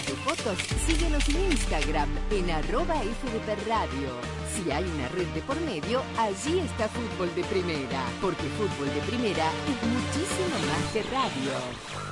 [0.00, 4.08] de fotos, síguenos en Instagram en arroba FDP Radio.
[4.54, 9.00] Si hay una red de por medio, allí está Fútbol de Primera, porque Fútbol de
[9.02, 12.11] Primera es muchísimo más que radio.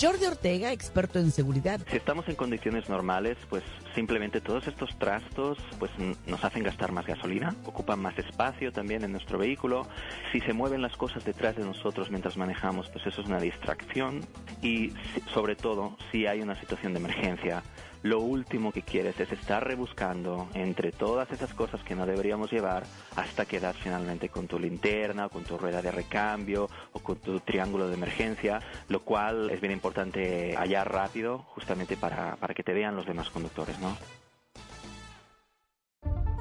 [0.00, 1.80] Jordi Ortega, experto en seguridad.
[1.90, 3.62] Si estamos en condiciones normales, pues
[3.94, 5.90] simplemente todos estos trastos pues
[6.26, 9.86] nos hacen gastar más gasolina, ocupan más espacio también en nuestro vehículo.
[10.32, 14.20] Si se mueven las cosas detrás de nosotros mientras manejamos, pues eso es una distracción.
[14.62, 14.92] Y
[15.32, 17.62] sobre todo, si hay una situación de emergencia,
[18.04, 22.84] lo último que quieres es estar rebuscando entre todas esas cosas que no deberíamos llevar
[23.16, 27.40] hasta quedar finalmente con tu linterna, o con tu rueda de recambio o con tu
[27.40, 32.74] triángulo de emergencia, lo cual es bien importante hallar rápido justamente para, para que te
[32.74, 33.76] vean los demás conductores.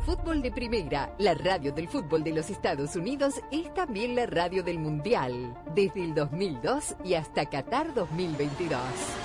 [0.05, 4.63] Fútbol de Primera, la radio del fútbol de los Estados Unidos, es también la radio
[4.63, 9.22] del Mundial, desde el 2002 y hasta Qatar 2022.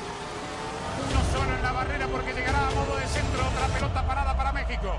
[1.39, 3.47] Solo en la barrera porque llegará a modo de centro.
[3.47, 4.93] Otra pelota parada para México.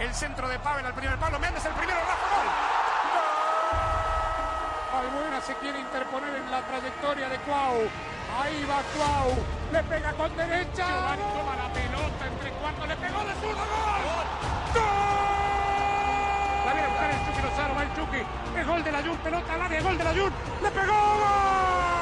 [0.00, 1.38] El centro de Pavel al primer palo.
[1.38, 1.98] Méndez el primero.
[2.00, 2.48] Rafa gol.
[4.98, 7.76] Albuena se quiere interponer en la trayectoria de Cuau.
[8.40, 9.36] Ahí va Cuau.
[9.70, 10.86] Le pega con derecha.
[10.88, 12.88] Giovanni toma la pelota entre cuartos.
[12.88, 13.60] Le pegó de zurdo.
[13.60, 14.26] ¡Gol!
[16.64, 17.74] La viene a buscar el Chucky Lozano.
[17.74, 18.22] Va el Chucky.
[18.56, 19.18] Es gol de la Jun.
[19.18, 19.82] Pelota al área.
[19.82, 20.32] Gol de la Jun.
[20.62, 20.92] Le pegó.
[20.94, 22.01] ¡Gol!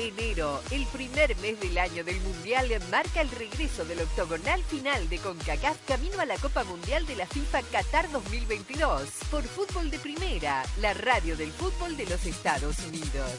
[0.00, 5.18] Enero, el primer mes del año del Mundial, marca el regreso del octogonal final de
[5.18, 10.64] CONCACAF camino a la Copa Mundial de la FIFA Qatar 2022 por Fútbol de Primera,
[10.80, 13.30] la radio del fútbol de los Estados Unidos.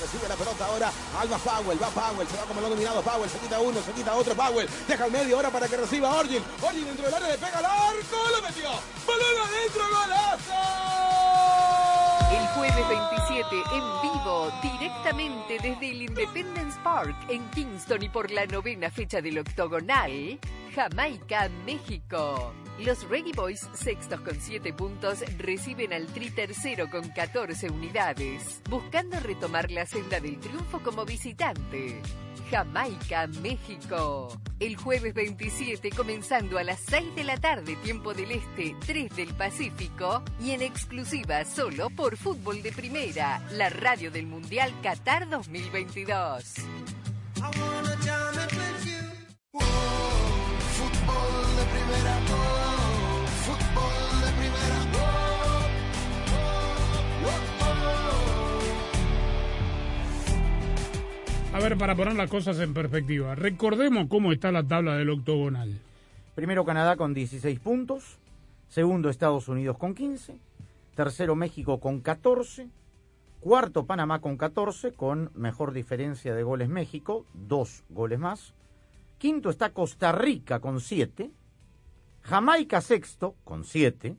[0.00, 3.38] Recibe la pelota ahora Alba Powell, va Powell, se va como lo dominado Powell, se
[3.38, 6.86] quita uno, se quita otro Powell, deja el medio ahora para que reciba Orgin, Orgin
[6.86, 8.70] dentro del área le pega al arco, lo metió,
[9.06, 11.63] balón adentro, golazo.
[12.30, 18.46] El jueves 27 en vivo, directamente desde el Independence Park en Kingston y por la
[18.46, 20.38] novena fecha del octogonal,
[20.74, 22.52] Jamaica, México.
[22.80, 29.18] Los Reggae Boys, sextos con 7 puntos, reciben al Tri tercero con 14 unidades, buscando
[29.20, 32.02] retomar la senda del triunfo como visitante.
[32.50, 34.28] Jamaica, México.
[34.58, 39.34] El jueves 27, comenzando a las 6 de la tarde, tiempo del Este, 3 del
[39.34, 46.54] Pacífico, y en exclusiva solo por Fútbol de Primera, la radio del Mundial Qatar 2022.
[61.54, 65.78] A ver, para poner las cosas en perspectiva, recordemos cómo está la tabla del octogonal.
[66.34, 68.18] Primero Canadá con 16 puntos,
[68.68, 70.36] segundo Estados Unidos con 15,
[70.96, 72.70] tercero México con 14,
[73.38, 78.52] cuarto Panamá con 14, con mejor diferencia de goles México, dos goles más,
[79.18, 81.30] quinto está Costa Rica con 7,
[82.22, 84.16] Jamaica sexto con 7,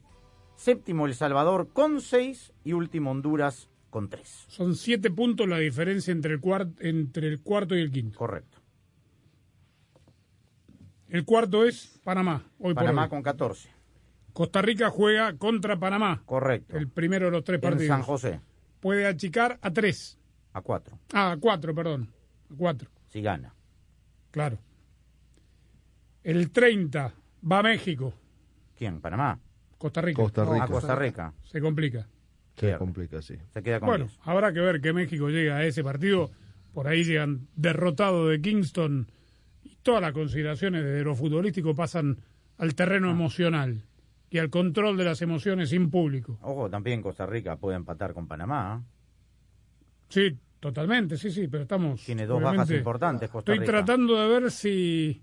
[0.54, 4.44] séptimo El Salvador con 6 y último Honduras con 3.
[4.48, 8.18] Son siete puntos la diferencia entre el, cuart- entre el cuarto y el quinto.
[8.18, 8.58] Correcto.
[11.08, 12.42] El cuarto es Panamá.
[12.58, 13.08] Hoy por Panamá hoy.
[13.08, 13.70] con 14.
[14.34, 16.22] Costa Rica juega contra Panamá.
[16.26, 16.76] Correcto.
[16.76, 17.88] El primero de los tres En partidos.
[17.88, 18.40] San José,
[18.80, 20.18] Puede achicar a tres.
[20.52, 22.12] a 4, Ah, a cuatro, perdón.
[22.52, 23.54] A cuatro, si gana.
[24.30, 24.58] claro.
[26.22, 27.14] El 30
[27.50, 28.12] va a México.
[28.76, 29.00] ¿Quién?
[29.00, 29.38] ¿Panamá?
[29.78, 30.20] Costa Rica.
[30.22, 30.64] Costa Rica.
[30.64, 31.32] A Costa Rica.
[31.44, 32.06] Se complica.
[32.56, 33.36] Se complica, sí.
[33.52, 34.18] Se queda con Bueno, 10.
[34.24, 36.30] habrá que ver que México llega a ese partido.
[36.72, 39.06] Por ahí llegan derrotados de Kingston.
[39.64, 42.18] Y todas las consideraciones desde lo futbolístico pasan
[42.58, 42.72] al Ah.
[42.74, 43.82] terreno emocional
[44.30, 46.38] y al control de las emociones sin público.
[46.42, 48.82] Ojo, también Costa Rica puede empatar con Panamá.
[48.82, 48.86] ¿eh?
[50.08, 52.04] Sí, totalmente, sí, sí, pero estamos.
[52.04, 55.22] Tiene dos bajas importantes Costa Estoy tratando de ver si,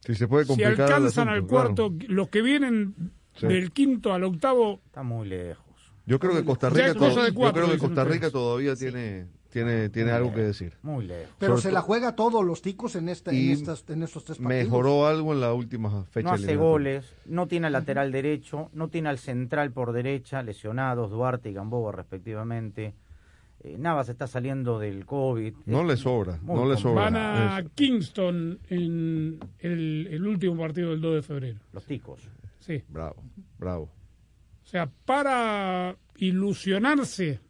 [0.00, 0.72] Si se puede si complicar.
[0.74, 2.14] el alcanzan asunto, al cuarto, claro.
[2.14, 2.94] los que vienen
[3.34, 3.46] Sí.
[3.46, 4.80] del quinto al octavo.
[4.86, 5.64] Está muy lejos.
[6.10, 10.34] Yo creo que Costa Rica, yo creo que Costa Rica todavía tiene, tiene, tiene algo
[10.34, 10.72] que decir.
[10.82, 11.32] Muy lejos.
[11.38, 14.24] Pero Sobre se to- la juega todos los ticos en, esta, en, estas, en estos
[14.24, 14.64] tres partidos.
[14.64, 16.26] Mejoró algo en la última fecha.
[16.26, 21.12] No hace goles, no tiene al lateral derecho, no tiene al central por derecha, lesionados,
[21.12, 22.92] Duarte y Gamboa respectivamente.
[23.62, 25.54] Eh, Navas está saliendo del COVID.
[25.66, 27.02] No le sobra, muy no le sobra.
[27.04, 27.62] Van a.
[27.76, 31.60] Kingston en el, el último partido del 2 de febrero.
[31.72, 32.28] Los ticos.
[32.58, 32.82] Sí.
[32.88, 33.22] Bravo,
[33.60, 33.88] bravo.
[34.70, 37.40] O sea, para ilusionarse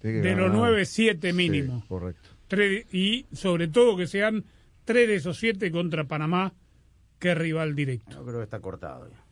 [0.00, 0.72] de los ganar.
[0.72, 1.80] 9-7 mínimo.
[1.82, 2.30] Sí, correcto.
[2.48, 4.46] Tres- y sobre todo que sean
[4.86, 6.54] tres de esos siete contra Panamá,
[7.18, 8.10] que es rival directo.
[8.16, 9.22] Yo creo que está cortado ya.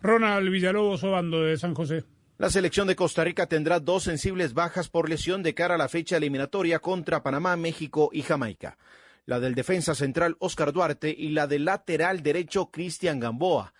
[0.00, 2.04] Ronald Villalobos Obando de San José.
[2.38, 5.88] La selección de Costa Rica tendrá dos sensibles bajas por lesión de cara a la
[5.88, 8.78] fecha eliminatoria contra Panamá, México y Jamaica.
[9.26, 13.74] La del defensa central Oscar Duarte y la del lateral derecho Cristian Gamboa.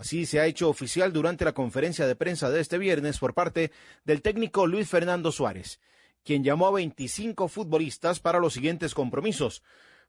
[0.00, 3.70] Así se ha hecho oficial durante la conferencia de prensa de este viernes por parte
[4.02, 5.78] del técnico Luis Fernando Suárez,
[6.24, 9.62] quien llamó a 25 futbolistas para los siguientes compromisos.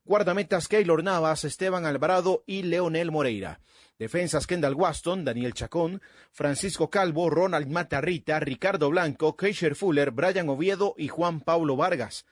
[0.06, 3.60] Guardametas Keylor Navas, Esteban Alvarado y Leonel Moreira.
[3.99, 6.01] Defensas Kendall Waston, Daniel Chacón,
[6.32, 12.25] Francisco Calvo, Ronald Matarrita, Ricardo Blanco, Keisher Fuller, Brian Oviedo y Juan Pablo Vargas.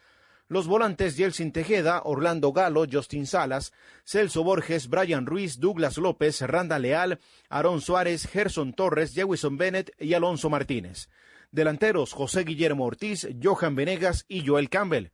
[0.51, 3.71] Los volantes Yeltsin Tejeda, Orlando Galo, Justin Salas,
[4.03, 10.15] Celso Borges, Brian Ruiz, Douglas López, Randa Leal, Aarón Suárez, Gerson Torres, Jewison Bennett y
[10.15, 11.07] Alonso Martínez.
[11.51, 15.11] Delanteros José Guillermo Ortiz, Johan Venegas y Joel Campbell.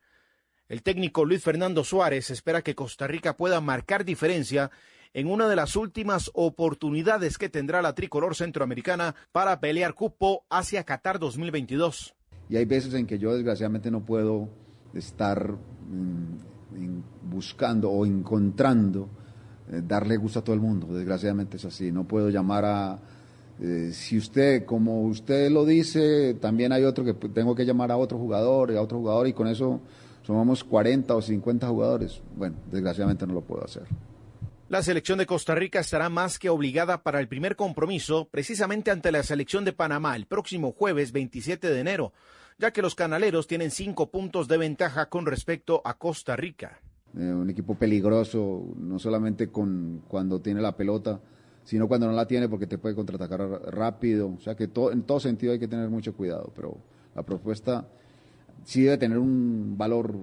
[0.70, 4.70] El técnico Luis Fernando Suárez espera que Costa Rica pueda marcar diferencia
[5.12, 10.84] en una de las últimas oportunidades que tendrá la tricolor centroamericana para pelear cupo hacia
[10.84, 12.14] Qatar 2022.
[12.48, 14.48] Y hay veces en que yo desgraciadamente no puedo
[14.96, 19.08] estar mm, buscando o encontrando
[19.70, 20.86] eh, darle gusto a todo el mundo.
[20.88, 21.90] Desgraciadamente es así.
[21.92, 22.98] No puedo llamar a...
[23.60, 27.96] eh, si usted, como usted lo dice, también hay otro que tengo que llamar a
[27.96, 29.80] otro jugador y a otro jugador y con eso
[30.26, 32.20] somos 40 o 50 jugadores.
[32.36, 33.84] Bueno, desgraciadamente no lo puedo hacer.
[34.68, 39.12] La selección de Costa Rica estará más que obligada para el primer compromiso, precisamente ante
[39.12, 42.12] la selección de Panamá el próximo jueves 27 de enero,
[42.58, 46.80] ya que los canaleros tienen cinco puntos de ventaja con respecto a Costa Rica.
[47.18, 51.20] Eh, un equipo peligroso, no solamente con cuando tiene la pelota,
[51.64, 53.40] sino cuando no la tiene porque te puede contraatacar
[53.72, 54.34] rápido.
[54.36, 56.78] O sea que en todo sentido hay que tener mucho cuidado, pero
[57.14, 57.86] la propuesta
[58.64, 60.14] sí debe tener un valor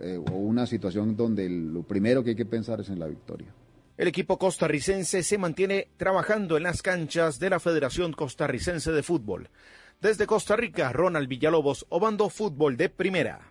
[0.00, 3.48] eh, o una situación donde lo primero que hay que pensar es en la victoria.
[3.96, 9.50] El equipo costarricense se mantiene trabajando en las canchas de la Federación Costarricense de Fútbol.
[10.00, 13.50] Desde Costa Rica, Ronald Villalobos, Obando Fútbol de Primera.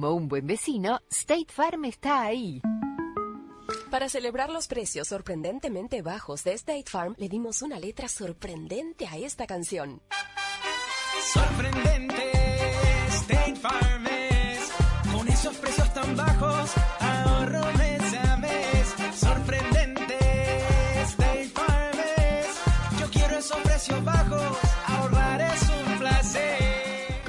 [0.00, 2.62] Como un buen vecino, State Farm está ahí.
[3.90, 9.18] Para celebrar los precios sorprendentemente bajos de State Farm, le dimos una letra sorprendente a
[9.18, 10.00] esta canción.
[11.34, 12.32] Sorprendente,
[13.08, 14.72] State Farm es.
[15.12, 17.79] Con esos precios tan bajos, ahorro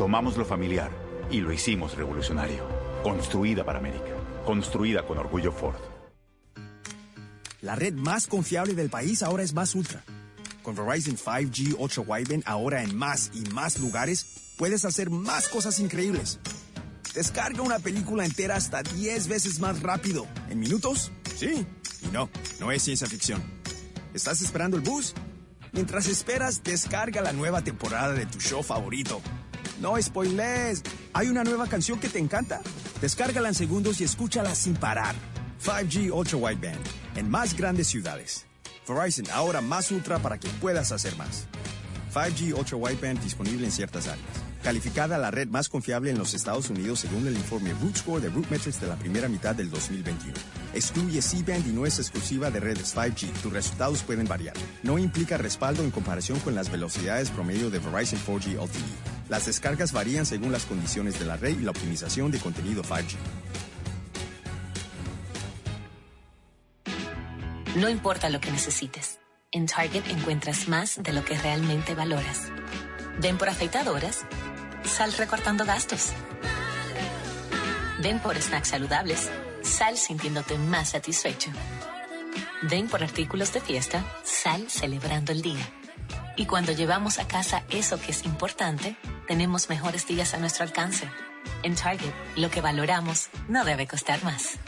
[0.00, 0.90] Tomamos lo familiar
[1.30, 2.66] y lo hicimos revolucionario.
[3.02, 4.16] Construida para América.
[4.46, 5.76] Construida con orgullo Ford.
[7.60, 10.02] La red más confiable del país ahora es Más Ultra.
[10.62, 15.78] Con Verizon 5G Ultra Wideband ahora en más y más lugares, puedes hacer más cosas
[15.80, 16.40] increíbles.
[17.12, 20.26] Descarga una película entera hasta 10 veces más rápido.
[20.48, 21.12] ¿En minutos?
[21.36, 21.66] Sí.
[22.00, 23.42] Y no, no es ciencia ficción.
[24.14, 25.12] ¿Estás esperando el bus?
[25.72, 29.20] Mientras esperas, descarga la nueva temporada de tu show favorito.
[29.80, 30.82] No spoilers.
[31.14, 32.60] ¿Hay una nueva canción que te encanta?
[33.00, 35.14] Descárgala en segundos y escúchala sin parar.
[35.64, 36.80] 5G Ultra Wideband
[37.16, 38.46] en más grandes ciudades.
[38.86, 41.46] Verizon ahora más ultra para que puedas hacer más.
[42.14, 44.49] 5G Ultra Wideband disponible en ciertas áreas.
[44.70, 48.28] Calificada la red más confiable en los Estados Unidos según el informe Root Score de
[48.28, 50.32] RootMetrics de la primera mitad del 2021.
[50.74, 53.32] Excluye C-Band y no es exclusiva de redes 5G.
[53.42, 54.54] Tus resultados pueden variar.
[54.84, 59.28] No implica respaldo en comparación con las velocidades promedio de Verizon 4G LTE.
[59.28, 63.16] Las descargas varían según las condiciones de la red y la optimización de contenido 5G.
[67.74, 69.18] No importa lo que necesites,
[69.50, 72.52] en Target encuentras más de lo que realmente valoras.
[73.20, 74.24] Ven por afeitadoras,
[74.84, 76.12] sal recortando gastos.
[78.00, 79.30] Ven por snacks saludables,
[79.62, 81.50] sal sintiéndote más satisfecho.
[82.62, 85.66] Ven por artículos de fiesta, sal celebrando el día.
[86.36, 91.08] Y cuando llevamos a casa eso que es importante, tenemos mejores días a nuestro alcance.
[91.62, 94.58] En Target, lo que valoramos no debe costar más.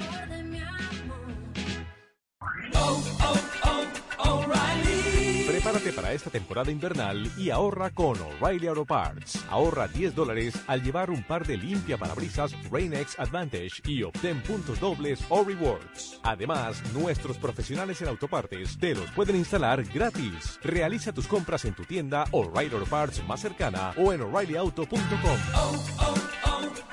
[5.73, 9.43] Prepárate para esta temporada invernal y ahorra con O'Reilly Auto Parts.
[9.49, 14.79] Ahorra 10 dólares al llevar un par de limpia parabrisas Rain-X Advantage y obtén puntos
[14.79, 16.21] dobles o rewards.
[16.25, 20.61] Además, nuestros profesionales en autopartes te los pueden instalar gratis.
[20.63, 25.39] Realiza tus compras en tu tienda O'Reilly Auto Parts más cercana o en o'ReillyAuto.com.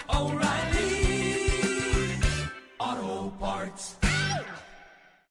[0.08, 0.59] Auto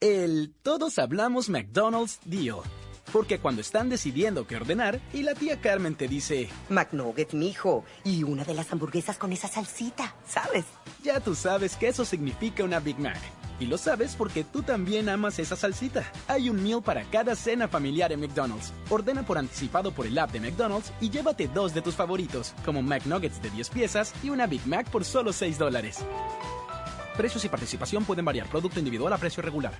[0.00, 2.58] El todos hablamos McDonald's deal.
[3.12, 8.22] Porque cuando están decidiendo qué ordenar y la tía Carmen te dice, McNugget, mijo, y
[8.22, 10.64] una de las hamburguesas con esa salsita, ¿sabes?
[11.02, 13.18] ya tú sabes que eso significa una Big Mac.
[13.60, 16.10] Y lo sabes porque tú también amas esa salsita.
[16.26, 18.72] Hay un meal para cada cena familiar en McDonald's.
[18.88, 22.82] Ordena por anticipado por el app de McDonald's y llévate dos de tus favoritos, como
[22.82, 25.98] McNuggets de 10 piezas y una Big Mac por solo 6 dólares.
[27.16, 28.46] Precios y participación pueden variar.
[28.48, 29.72] Producto individual a precio regular.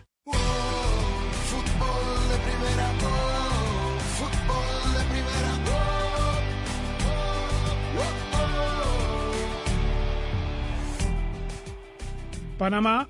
[12.58, 13.08] Panamá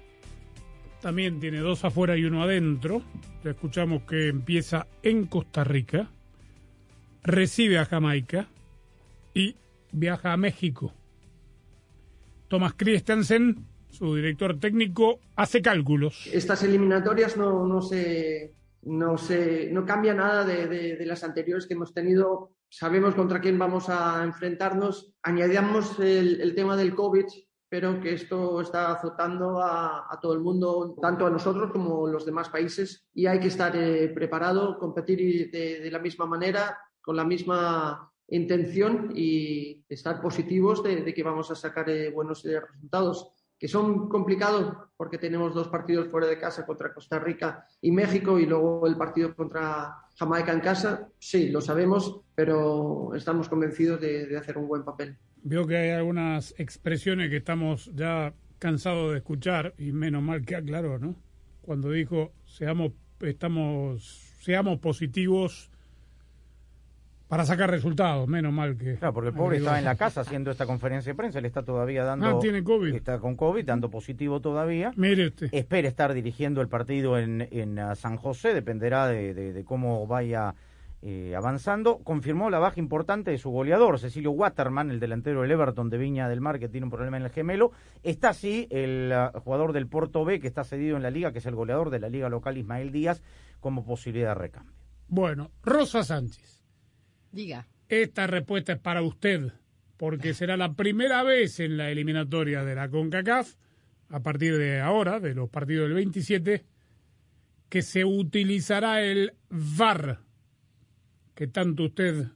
[1.03, 3.03] también tiene dos afuera y uno adentro.
[3.45, 6.09] Ya escuchamos que empieza en Costa Rica,
[7.23, 8.47] recibe a Jamaica
[9.35, 9.57] y
[9.91, 10.95] viaja a México.
[12.49, 16.27] Thomas Christensen, su director técnico, hace cálculos.
[16.33, 21.75] Estas eliminatorias no, no, se, no, se, no cambia nada de, de- las anteriores que
[21.75, 22.53] hemos tenido.
[22.69, 25.13] Sabemos contra quién vamos a enfrentarnos.
[25.23, 27.27] Añadíamos el, el tema del COVID,
[27.69, 32.11] pero que esto está azotando a, a todo el mundo, tanto a nosotros como a
[32.11, 33.07] los demás países.
[33.15, 38.11] Y hay que estar eh, preparado, competir de, de la misma manera, con la misma
[38.29, 43.33] intención y estar positivos de, de que vamos a sacar eh, buenos eh, resultados
[43.63, 48.41] que son complicados porque tenemos dos partidos fuera de casa contra Costa Rica y México
[48.41, 51.09] y luego el partido contra Jamaica en casa.
[51.21, 55.17] Sí, lo sabemos, pero estamos convencidos de, de hacer un buen papel.
[55.45, 60.57] Veo que hay algunas expresiones que estamos ya cansados de escuchar y menos mal que
[60.57, 61.15] aclaró, ¿no?
[61.61, 64.03] Cuando dijo seamos estamos
[64.41, 65.71] seamos positivos
[67.33, 70.51] para sacar resultados, menos mal que Claro, porque el pobre estaba en la casa haciendo
[70.51, 72.27] esta conferencia de prensa, le está todavía dando...
[72.27, 72.95] Ah, tiene COVID.
[72.95, 74.93] Está con COVID, dando positivo todavía.
[74.97, 75.49] Mire usted.
[75.51, 80.07] Espera estar dirigiendo el partido en, en ah, San José, dependerá de, de- de cómo
[80.07, 80.55] vaya
[81.01, 82.01] eh, avanzando.
[82.05, 86.29] Confirmó la baja importante de su goleador, Cecilio Waterman, el delantero del Everton de Viña
[86.29, 87.73] del Mar, que tiene un problema en el gemelo.
[88.03, 91.39] Está así el ah, jugador del Porto B, que está cedido en la liga, que
[91.39, 93.23] es el goleador de la liga local, Ismael Díaz,
[93.59, 94.75] como posibilidad de recambio.
[95.09, 96.62] Bueno, Rosa Sánchez.
[97.33, 97.67] Diga.
[97.89, 99.53] Esta respuesta es para usted,
[99.97, 103.55] porque será la primera vez en la eliminatoria de la CONCACAF,
[104.11, 106.65] a partir de ahora, de los partidos del 27,
[107.69, 110.21] que se utilizará el VAR,
[111.35, 112.27] que tanto usted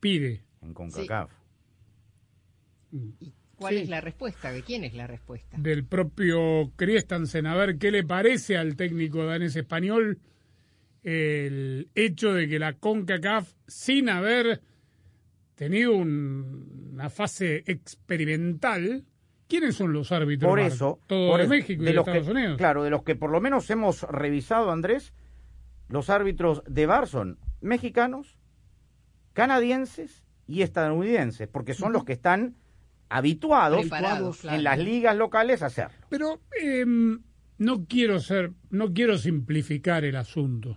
[0.00, 0.42] pide.
[0.62, 1.30] En CONCACAF.
[3.56, 3.80] ¿Cuál Sí.
[3.82, 4.52] es la respuesta?
[4.52, 5.56] ¿De quién es la respuesta?
[5.58, 10.18] Del propio Christensen, a ver qué le parece al técnico danés español
[11.02, 14.60] el hecho de que la CONCACAF, sin haber
[15.54, 19.04] tenido un- una fase experimental,
[19.48, 20.48] ¿quiénes son los árbitros?
[20.50, 22.56] Por eso, Todo por de eso, México y de de los Estados que, Unidos.
[22.58, 25.12] Claro, de los que por lo menos hemos revisado, Andrés,
[25.88, 28.36] los árbitros de VAR son mexicanos,
[29.32, 32.56] canadienses y estadounidenses, porque son los que están
[33.08, 34.56] habituados Preparados, claro.
[34.58, 35.96] en las ligas locales a hacerlo.
[36.10, 37.22] Pero em,
[37.58, 40.76] no quiero ser, no quiero simplificar el asunto.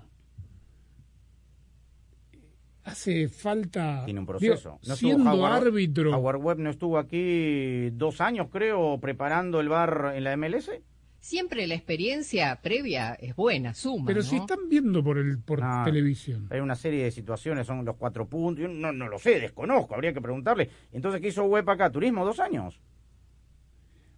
[2.84, 4.04] Hace falta.
[4.06, 4.80] Tiene un proceso.
[4.82, 6.16] digo, No siendo Howard- árbitro.
[6.18, 10.72] Howard Webb no estuvo aquí dos años, creo, preparando el VAR en la MLS.
[11.20, 14.06] Siempre la experiencia previa es buena, suma.
[14.08, 14.26] Pero ¿no?
[14.28, 16.48] si están viendo por el por Ah, televisión.
[16.50, 18.64] Hay una serie de situaciones, son los cuatro puntos.
[18.64, 20.72] Yo no, no lo sé, desconozco, habría que preguntarle.
[20.92, 21.92] Entonces, ¿qué hizo Webb acá?
[21.92, 22.26] ¿Turismo?
[22.26, 22.82] ¿Dos años?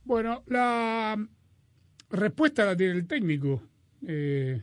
[0.06, 1.18] Bueno, la
[2.10, 3.62] respuesta la tiene el técnico.
[4.08, 4.62] Eh,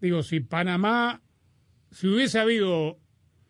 [0.00, 1.20] digo, si Panamá,
[1.90, 2.98] si hubiese habido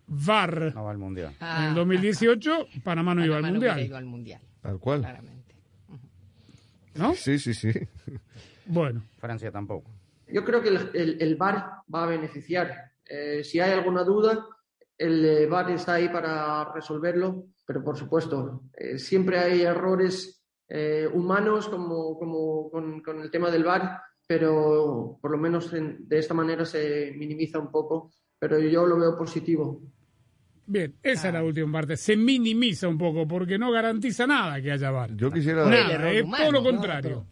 [0.09, 1.35] VAR No va al mundial.
[1.41, 3.49] en el 2018, Panamá no iba al Ah.
[3.49, 3.87] Panamá no mundial.
[3.87, 4.41] ido al mundial.
[4.63, 5.01] Tal cual.
[5.01, 5.55] Claramente.
[6.95, 7.15] ¿No?
[7.15, 7.71] Sí, sí, sí.
[8.67, 9.03] Bueno.
[9.19, 9.91] Francia tampoco.
[10.27, 12.93] Yo creo que el, el- el VAR va a beneficiar.
[13.05, 14.45] Eh, si hay alguna duda,
[14.99, 21.09] el eh, VAR está ahí para resolverlo, pero por supuesto, eh, siempre hay errores eh,
[21.13, 26.19] humanos como, como con, con el tema del VAR, pero por lo menos en- de
[26.19, 29.81] esta manera se minimiza un poco, pero yo lo veo positivo.
[30.71, 31.97] Bien, esa es la última parte.
[31.97, 35.17] Se minimiza un poco porque no garantiza nada que haya VAR.
[35.17, 35.65] Yo quisiera.
[35.65, 37.25] Nada, es todo lo contrario.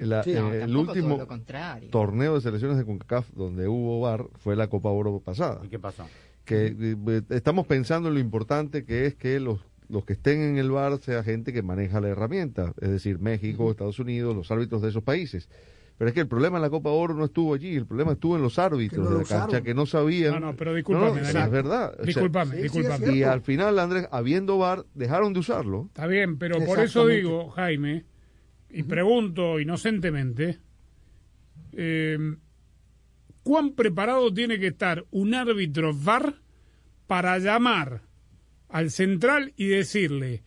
[0.00, 1.90] La- Sí, eh, no, el último lo contrario.
[1.90, 5.60] torneo de selecciones de CONCACAF donde hubo VAR fue la Copa Oro pasada.
[5.64, 6.06] ¿Y qué pasó?
[6.44, 9.58] Que eh, eh, estamos pensando en lo importante que es que los,
[9.88, 13.70] los que estén en el VAR sea gente que maneja la herramienta, es decir, México,
[13.70, 15.48] Estados Unidos, los árbitros de esos países.
[15.98, 18.36] Pero es que el problema en la Copa Oro no estuvo allí, el problema estuvo
[18.36, 19.64] en los árbitros no de la cancha usaron.
[19.64, 20.34] que no sabían.
[20.34, 21.92] No, no, pero discúlpame, No, es verdad.
[21.92, 23.16] O sea, Discúlpame, Sí, sí, es discúlpame.
[23.16, 25.86] y al final, Andrés, habiendo VAR, dejaron de usarlo.
[25.88, 28.04] Está bien, pero por eso digo, Jaime,
[28.70, 30.60] y pregunto inocentemente,
[31.72, 32.18] eh,
[33.42, 36.36] ¿cuán preparado tiene que estar un árbitro VAR
[37.08, 38.02] para llamar
[38.68, 40.44] al central y decirle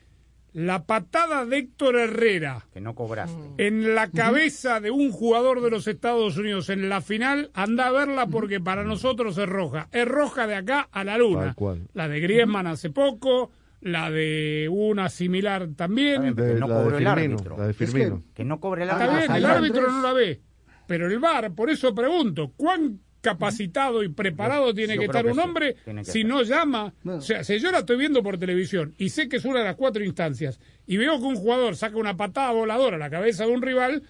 [0.54, 3.38] la patada de Héctor Herrera Que no cobraste.
[3.58, 7.92] en la cabeza de un jugador de los Estados Unidos en la final, anda a
[7.92, 9.88] verla porque para nosotros es roja.
[9.92, 11.56] Es roja de acá a la luna.
[11.94, 16.36] La de Griezmann hace poco, la de una similar también.
[16.36, 17.58] Que no la de cobró el árbitro.
[17.58, 18.22] la de Firmino.
[18.34, 19.20] Que no cobre el Está árbitro.
[19.34, 20.42] bien, el árbitro no la ve,
[20.86, 25.30] pero el VAR, por eso pregunto, ¿cuán capacitado y preparado tiene Yo que estar que
[25.32, 26.26] un sí, hombre si estar.
[26.26, 26.94] no llama?
[27.06, 29.66] O sea, si yo la estoy viendo por televisión y sé que es una de
[29.66, 33.46] las cuatro instancias y veo que un jugador saca una patada voladora a la cabeza
[33.46, 34.04] de un rival,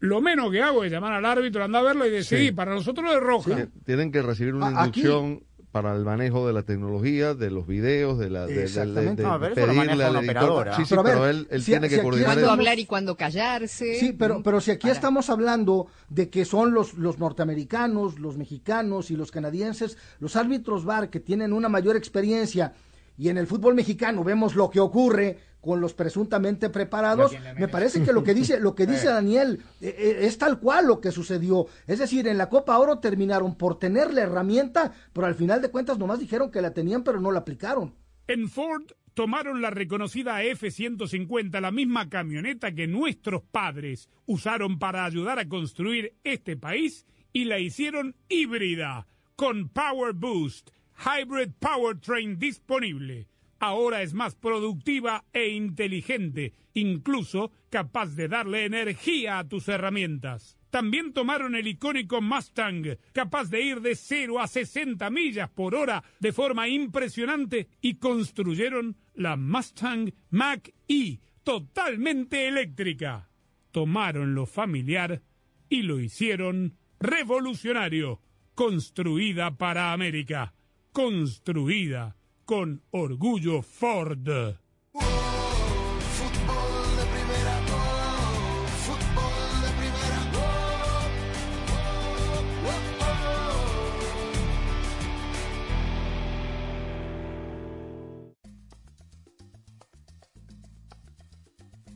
[0.00, 2.52] lo menos que hago es llamar al árbitro, andar a verlo y decir, Sí.
[2.52, 3.68] para nosotros es roja.
[3.84, 5.42] Tienen que recibir una Ah, aquí- inducción
[5.82, 9.22] para el manejo de la tecnología, de los videos, de la de, de- de- Exactamente.
[9.22, 10.70] de No, pero pedirle al editor.
[10.76, 13.94] Sí, sí, Pero él, él si- tiene si que coordinar Cuándo hablar y cuándo callarse.
[13.98, 18.36] Sí, pero, pero si aquí Para- estamos hablando de que son los, los norteamericanos, los
[18.36, 22.72] mexicanos y los canadienses, los árbitros VAR que tienen una mayor experiencia
[23.18, 28.02] y en el fútbol mexicano vemos lo que ocurre con los presuntamente preparados, me parece
[28.02, 31.10] que lo que dice, lo que dice Daniel eh, eh, es tal cual lo que
[31.10, 31.66] sucedió.
[31.88, 35.70] Es decir, en la Copa Oro terminaron por tener la herramienta, pero al final de
[35.70, 37.94] cuentas nomás dijeron que la tenían, pero no la aplicaron.
[38.28, 45.40] En Ford tomaron la reconocida F-150, la misma camioneta que nuestros padres usaron para ayudar
[45.40, 53.28] a construir este país y la hicieron híbrida, con Power Boost, Hybrid Powertrain disponible.
[53.60, 60.56] Ahora es más productiva e inteligente, incluso capaz de darle energía a tus herramientas.
[60.70, 66.02] También tomaron el icónico Mustang, capaz de ir de 0 a 60 millas por hora
[66.20, 73.30] de forma impresionante, y construyeron la Mustang Mach-E, totalmente eléctrica.
[73.70, 75.22] Tomaron lo familiar
[75.68, 78.20] y lo hicieron revolucionario,
[78.54, 80.54] construida para América,
[80.98, 84.67] construida con orgullo Ford.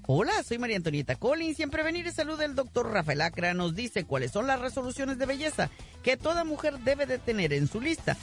[0.08, 3.76] Hola, soy María Antonieta Collins y en Prevenir y Salud el doctor Rafael Acra nos
[3.76, 5.70] dice cuáles son las resoluciones de belleza
[6.02, 8.16] que toda mujer debe de tener en su lista.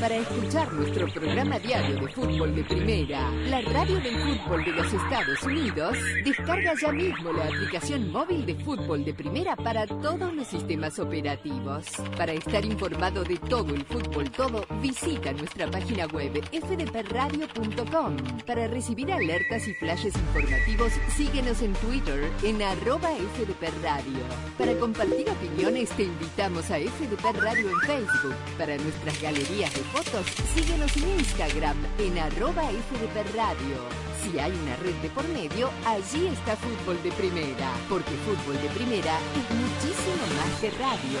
[0.00, 4.92] Para escuchar nuestro programa diario de fútbol de primera, la radio del fútbol de los
[4.92, 10.46] Estados Unidos, descarga ya mismo la aplicación móvil de fútbol de primera para todos los
[10.46, 11.86] sistemas operativos.
[12.16, 18.16] Para estar informado de todo el fútbol todo, visita nuestra página web fdpradio.com.
[18.46, 24.20] Para recibir alertas y flashes informativos, síguenos en Twitter en arroba fdpradio.
[24.58, 28.34] Para compartir opiniones, te invitamos a FDP Radio en Facebook.
[28.58, 33.76] Para nuestras galerías de fotos, síguenos en Instagram en arroba FDP Radio.
[34.22, 38.68] Si hay una red de por medio, allí está Fútbol de Primera, porque Fútbol de
[38.70, 41.20] Primera es muchísimo más que radio.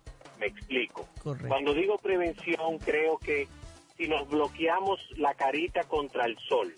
[0.41, 1.07] Me explico.
[1.23, 1.47] Correcto.
[1.47, 3.47] Cuando digo prevención, creo que
[3.95, 6.73] si nos bloqueamos la carita contra el sol,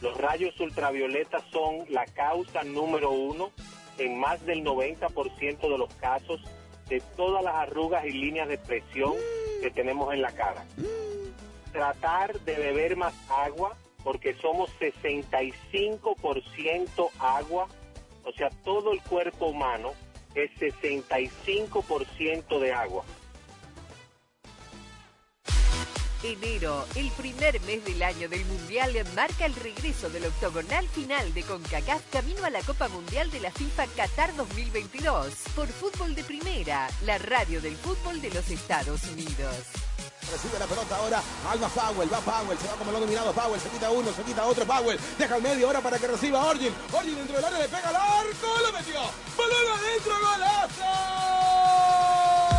[0.00, 3.50] los rayos ultravioletas son la causa número uno
[3.98, 6.40] en más del 90% de los casos
[6.88, 9.14] de todas las arrugas y líneas de expresión
[9.60, 10.64] que tenemos en la cara.
[11.72, 17.66] Tratar de beber más agua porque somos 65% agua,
[18.24, 19.94] o sea, todo el cuerpo humano
[20.34, 23.04] es 65% de agua.
[26.22, 31.42] Enero, el primer mes del año del Mundial, marca el regreso del octogonal final de
[31.42, 36.90] CONCACAF camino a la Copa Mundial de la FIFA Qatar 2022 por Fútbol de Primera,
[37.06, 39.56] la radio del fútbol de los Estados Unidos.
[40.30, 43.68] Recibe la pelota ahora Alba Powell, va Powell, se va como lo dominado Powell, se
[43.68, 47.16] quita uno, se quita otro Powell, deja el medio ahora para que reciba Orgin, Orgin
[47.16, 49.00] dentro del área le pega al arco, lo metió,
[49.36, 50.84] balón adentro, golazo.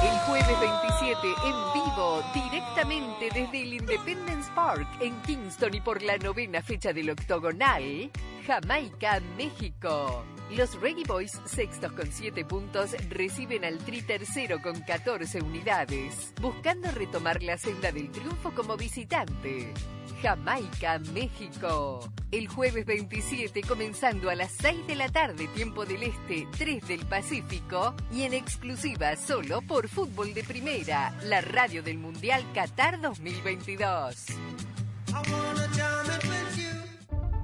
[0.03, 6.17] El jueves 27 en vivo, directamente desde el Independence Park en Kingston y por la
[6.17, 8.11] novena fecha del octogonal,
[8.45, 10.26] Jamaica, México.
[10.55, 16.91] Los Reggae Boys, sextos con 7 puntos, reciben al Tri tercero con 14 unidades, buscando
[16.91, 19.73] retomar la senda del triunfo como visitante.
[20.21, 22.01] Jamaica, México.
[22.31, 27.05] El jueves 27, comenzando a las 6 de la tarde, tiempo del Este, 3 del
[27.05, 34.25] Pacífico, y en exclusiva solo por Fútbol de Primera, la radio del Mundial Qatar 2022.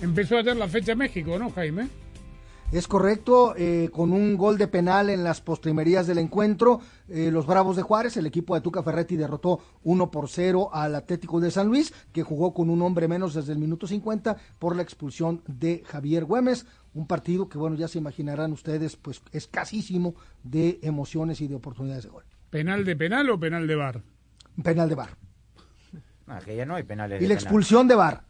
[0.00, 1.88] Empezó ayer la fecha México, ¿no, Jaime?
[2.70, 7.46] Es correcto, eh, con un gol de penal en las postrimerías del encuentro, eh, los
[7.46, 11.50] Bravos de Juárez, el equipo de Tuca Ferretti derrotó 1 por 0 al Atlético de
[11.50, 15.42] San Luis, que jugó con un hombre menos desde el minuto 50 por la expulsión
[15.46, 21.40] de Javier Güemes, un partido que bueno, ya se imaginarán ustedes, pues escasísimo de emociones
[21.40, 22.24] y de oportunidades de gol.
[22.50, 24.02] ¿Penal de penal o penal de bar?
[24.62, 25.16] Penal de bar.
[26.44, 27.18] Que ya no hay penales.
[27.18, 27.42] Y de la penal.
[27.42, 28.27] expulsión de bar.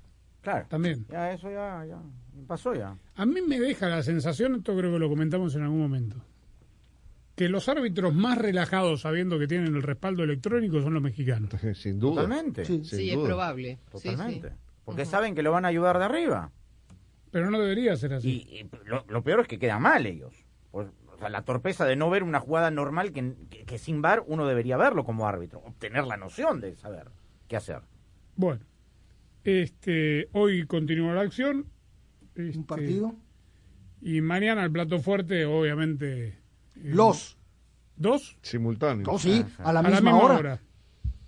[0.51, 0.66] Claro.
[0.68, 1.07] También.
[1.11, 1.99] Ya, eso ya, ya
[2.46, 2.96] pasó ya.
[3.16, 6.16] A mí me deja la sensación, esto creo que lo comentamos en algún momento,
[7.36, 11.51] que los árbitros más relajados sabiendo que tienen el respaldo electrónico son los mexicanos.
[11.74, 12.22] Sin duda.
[12.22, 12.64] Totalmente.
[12.64, 13.78] Sí, Sí, es probable.
[13.90, 14.49] Totalmente.
[14.51, 14.55] sí.
[14.84, 16.51] Porque saben que lo van a ayudar de arriba.
[17.30, 18.46] Pero no debería ser así.
[18.51, 20.34] Y, y lo, lo peor es que quedan mal ellos.
[20.70, 24.01] Pues, o sea, la torpeza de no ver una jugada normal que, que- que sin
[24.01, 25.61] VAR uno debería verlo como árbitro.
[25.66, 27.11] Obtener la noción de saber
[27.49, 27.82] qué hacer.
[28.36, 28.61] Bueno,
[29.49, 31.66] este, hoy continúa la acción.
[32.36, 33.14] Un Este, partido.
[34.01, 36.28] Y mañana el plato fuerte, obviamente.
[36.28, 36.34] eh,
[36.76, 37.36] Los.
[37.96, 38.36] ¿Dos?
[38.42, 39.07] Simultáneo.
[39.11, 40.34] Oh, sí, a la A misma, la misma hora.
[40.38, 40.62] hora.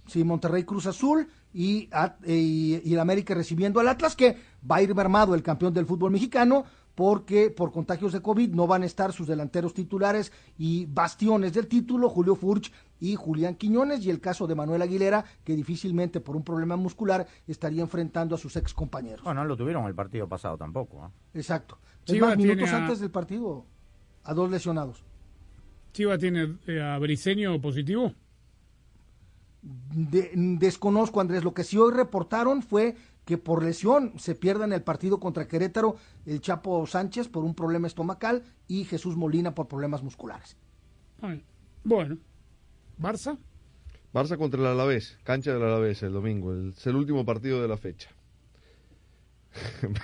[0.06, 4.36] Sí, Monterrey Cruz Azul y, a- y, y el América recibiendo al Atlas, que
[4.70, 6.64] va a ir mermado el campeón del fútbol mexicano,
[6.94, 11.66] porque por contagios de COVID no van a estar sus delanteros titulares y bastiones del
[11.66, 16.36] título, Julio Furch y Julián Quiñones, y el caso de Manuel Aguilera, que difícilmente por
[16.36, 19.22] un problema muscular estaría enfrentando a sus ex compañeros.
[19.24, 21.06] Bueno, no lo tuvieron el partido pasado tampoco.
[21.06, 21.38] ¿eh?
[21.38, 21.78] Exacto.
[22.06, 23.64] Es más, minutos a- antes del partido,
[24.24, 25.02] a dos lesionados.
[25.92, 28.12] Chiva tiene eh, a Briseño positivo.
[29.62, 31.44] De- desconozco, Andrés.
[31.44, 35.96] Lo que sí hoy reportaron fue que por lesión se pierden el partido contra Querétaro
[36.26, 40.56] el Chapo Sánchez por un problema estomacal y Jesús Molina por problemas musculares.
[41.84, 42.16] Bueno,
[43.00, 43.36] Barça.
[44.12, 46.52] Barça contra el Alavés, cancha del Alavés el domingo.
[46.52, 48.10] el- es el último partido de la fecha.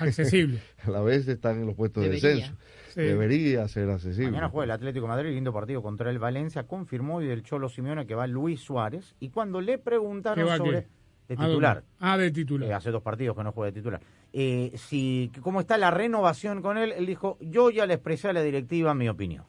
[0.01, 0.61] Accesible.
[0.85, 2.29] Alavés están en los puestos Debería.
[2.29, 2.57] de descenso.
[2.95, 3.01] Sí.
[3.03, 4.31] Debería ser accesible.
[4.31, 6.65] Mañana juega el Atlético de Madrid, lindo partido contra el Valencia.
[6.67, 9.15] Confirmó y del Cholo Simeone que va Luis Suárez.
[9.21, 10.83] Y cuando le ¿Qué preguntaron sobre.
[10.83, 10.87] qué?
[11.29, 11.51] De ¿A dónde?
[11.51, 11.85] titular.
[12.01, 12.71] Ah, de titular.
[12.71, 14.01] Eh, hace dos partidos que no juega de titular.
[14.33, 16.93] Eh, si, ¿Cómo está la renovación con él?
[16.93, 19.45] Él dijo: Yo ya le expresé a la directiva mi opinión.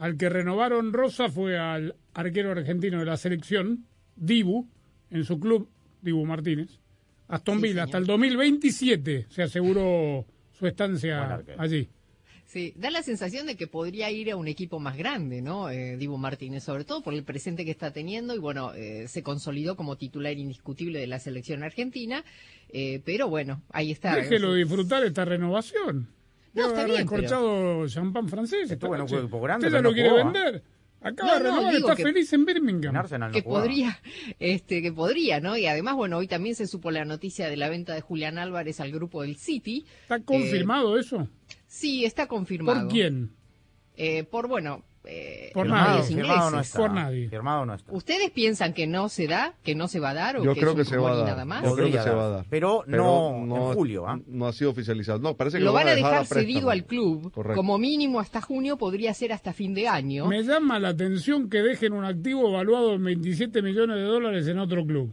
[0.00, 3.84] Al que renovaron Rosa fue al arquero argentino de la selección,
[4.16, 4.66] Dibu,
[5.10, 5.68] en su club,
[6.00, 6.80] Dibu Martínez.
[7.28, 7.84] Aston Sí, Villa, señor.
[7.84, 10.24] hasta el 2027 se aseguró
[10.58, 11.90] su estancia allí.
[12.46, 15.68] Sí, da la sensación de que podría ir a un equipo más grande, ¿no?
[15.68, 19.22] Eh, Dibu Martínez, sobre todo por el presente que está teniendo y bueno, eh, se
[19.22, 22.24] consolidó como titular indiscutible de la selección argentina,
[22.70, 24.16] eh, pero bueno, ahí está.
[24.16, 26.08] Déjelo disfrutar esta renovación.
[26.52, 28.70] No, está haber bien, pero- descorchado champán francés.
[28.70, 30.14] Estuvo en un equipo grande, Usted ya lo no quiere ¿eh?
[30.24, 30.62] vender.
[31.02, 32.90] Acaba No, de no, está que- feliz en Birmingham.
[32.90, 33.64] En Arsenal no que jugaba.
[33.64, 33.98] podría,
[34.38, 35.56] este, que podría, ¿no?
[35.56, 38.80] Y además, bueno, hoy también se supo la noticia de la venta de Julián Álvarez
[38.80, 39.86] al grupo del City.
[40.02, 41.26] ¿Está confirmado eso?
[41.66, 42.80] Sí, está confirmado.
[42.82, 43.30] ¿Por quién?
[43.96, 44.82] Eh, por, bueno,
[45.12, 46.78] eh, Por medios Firmado no está.
[46.78, 47.28] Por nadie.
[47.28, 47.92] Firmado no está.
[47.92, 50.60] ¿Ustedes piensan que no se da, que no se va a dar o Yo que
[50.60, 51.26] creo es que se va a dar.
[51.26, 51.64] nada más?
[51.64, 52.46] Yo creo que Podría se va a dar.
[52.48, 53.36] Pero no
[53.70, 54.20] en julio, ¿ah?
[54.28, 55.18] No ha sido oficializado.
[55.18, 57.56] No, parece que Lo van a dejar cedido al club, Correcto.
[57.56, 60.26] como mínimo hasta junio, podría ser hasta fin de año.
[60.26, 64.58] Me llama la atención que dejen un activo evaluado en 27 millones de dólares en
[64.60, 65.12] otro club.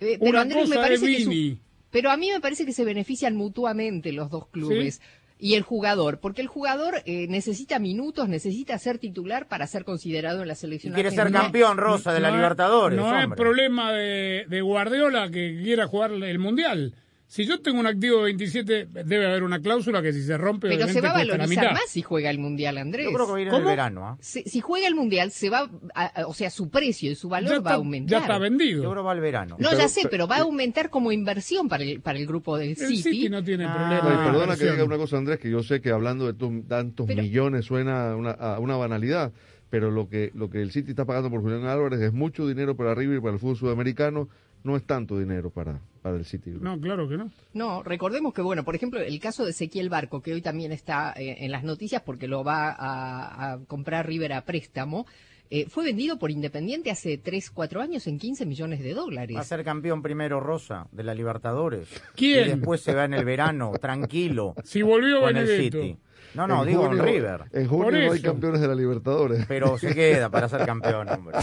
[0.00, 1.60] Eh, pero Una Andrés, me parece de que su- Vini.
[1.90, 5.00] pero a mí me parece que se benefician mutuamente los dos clubes.
[5.44, 10.40] Y el jugador, porque el jugador eh, necesita minutos, necesita ser titular para ser considerado
[10.42, 10.92] en la selección.
[10.92, 12.96] Y quiere ser campeón, Rosa, de la No Libertadores.
[12.96, 16.94] No es problema de, de Guardiola que quiera jugar el Mundial.
[17.32, 20.68] Si yo tengo un activo de 27, debe haber una cláusula que si se rompe,
[20.68, 23.06] Pero se va a valorizar más si juega el Mundial, Andrés.
[23.06, 23.70] Yo creo que va a ir en el ¿Cómo?
[23.70, 24.18] verano, ¿ah?
[24.20, 27.30] Si, si juega el Mundial, se va, a- a- o sea, su precio y su
[27.30, 28.10] valor Ya va a aumentar.
[28.10, 28.82] ya está vendido.
[28.82, 29.56] Yo creo que va al verano.
[29.58, 32.26] No, Pero- ya sé, pero- pero va a aumentar como inversión para el, para el
[32.26, 32.96] grupo del El City.
[33.02, 33.76] City no tiene Ah.
[34.02, 34.24] problema.
[34.30, 37.22] Perdona que diga una cosa, Andrés, que yo sé que hablando de tu- tantos Pero-
[37.22, 39.32] millones suena una, a una banalidad,
[39.70, 42.76] pero lo que, lo que el City está pagando por Julián Álvarez es mucho dinero
[42.76, 44.28] para River y para el fútbol sudamericano,
[44.64, 46.50] no es tanto dinero para, para el City.
[46.50, 46.62] Group.
[46.62, 47.30] No, claro que no.
[47.54, 51.12] No, recordemos que, bueno, por ejemplo, el caso de Ezequiel Barco, que hoy también está
[51.16, 55.06] eh, en las noticias porque lo va a, a comprar River a préstamo,
[55.54, 59.36] eh, fue vendido por Independiente hace 3, 4 años en 15 millones de dólares.
[59.36, 61.88] Va a ser campeón primero Rosa de la Libertadores.
[62.16, 62.46] ¿Quién?
[62.46, 65.46] Y después se va en el verano, tranquilo, Si volvió con el.
[65.46, 65.98] City.
[66.32, 67.42] No, no, digo en River.
[67.52, 69.44] En junio no hay campeones de la Libertadores.
[69.46, 71.36] Pero se queda para ser campeón, hombre.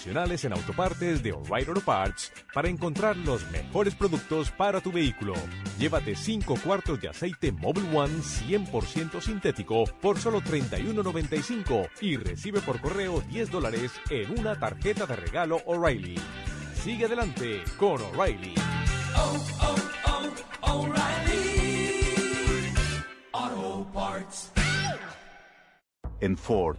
[0.00, 5.34] Profesionales en autopartes de O'Reilly Auto Parts para encontrar los mejores productos para tu vehículo.
[5.78, 12.80] Llévate 5 cuartos de aceite Mobile One 100% sintético por solo $31.95 y recibe por
[12.80, 16.18] correo 10 dólares en una tarjeta de regalo O'Reilly.
[16.82, 18.54] Sigue adelante con O'Reilly.
[26.22, 26.78] En Ford,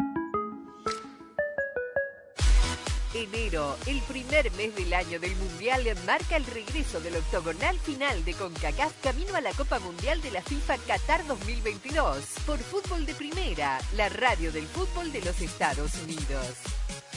[3.13, 8.33] Enero, el primer mes del año del Mundial, marca el regreso del octogonal final de
[8.33, 13.79] CONCACAF camino a la Copa Mundial de la FIFA Qatar 2022 por Fútbol de Primera,
[13.97, 16.47] la radio del fútbol de los Estados Unidos.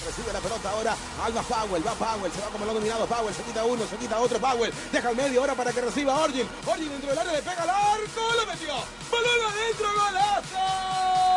[0.04, 0.96] Recibe la pelota ahora.
[1.22, 1.86] Alba Powell.
[1.86, 2.32] Va Powell.
[2.32, 3.06] Se va como lo dominado.
[3.06, 3.32] Powell.
[3.32, 3.86] Se quita uno.
[3.86, 4.38] Se quita otro.
[4.38, 4.70] Powell.
[4.92, 6.46] Deja el medio ahora para que reciba Orgin.
[6.66, 7.32] Orgin dentro del área.
[7.32, 8.20] Le pega al arco.
[8.36, 8.74] Lo metió.
[9.10, 9.88] Balón adentro.
[9.94, 11.33] Golazo.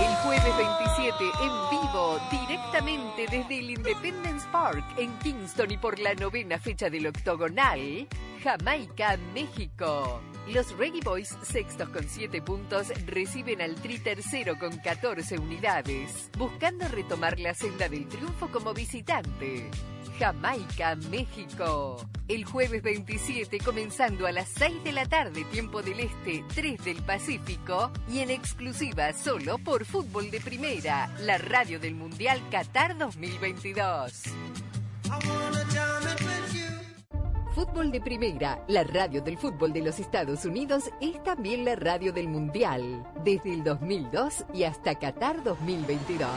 [0.00, 6.14] El jueves 27 en vivo, directamente desde el Independence Park en Kingston y por la
[6.14, 8.06] novena fecha del octogonal,
[8.42, 10.20] Jamaica, México.
[10.46, 16.86] Los Reggae Boys, sextos con 7 puntos, reciben al Tri tercero con 14 unidades, buscando
[16.88, 19.68] retomar la senda del triunfo como visitante.
[20.18, 21.96] Jamaica, México.
[22.26, 27.02] El jueves 27, comenzando a las 6 de la tarde, tiempo del Este, 3 del
[27.02, 34.22] Pacífico, y en exclusiva solo por Fútbol de Primera, la radio del Mundial Qatar 2022.
[37.54, 42.12] Fútbol de Primera, la radio del fútbol de los Estados Unidos, es también la radio
[42.12, 46.28] del Mundial, desde el 2002 y hasta Qatar 2022.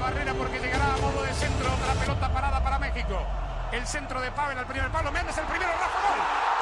[0.00, 1.72] Barrera porque llegará a modo de centro.
[1.74, 3.22] Otra pelota parada para México.
[3.70, 5.12] El centro de Pavel al primer palo.
[5.12, 5.70] Méndez el primero.
[5.72, 6.59] Rafa gol.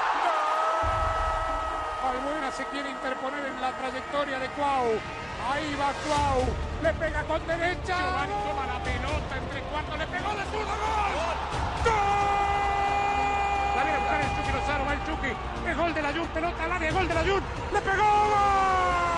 [2.04, 4.86] Albuena se quiere interponer en la trayectoria de Cuau.
[5.50, 6.46] Ahí va Cuau.
[6.82, 7.98] Le pega con derecha.
[7.98, 9.98] Giovanni toma la pelota entre cuartos.
[9.98, 10.66] Le pegó de zurdo.
[10.66, 11.36] ¡Gol!
[11.84, 11.94] ¡Gol!
[13.76, 14.84] La viene a buscar el Chucky Lozano.
[14.86, 15.32] Va el Chucky.
[15.66, 16.28] El gol de la Jun.
[16.28, 16.92] Pelota al área.
[16.92, 17.42] Gol de la Jun.
[17.72, 18.04] ¡Le pegó!
[18.04, 19.17] ¡Gol!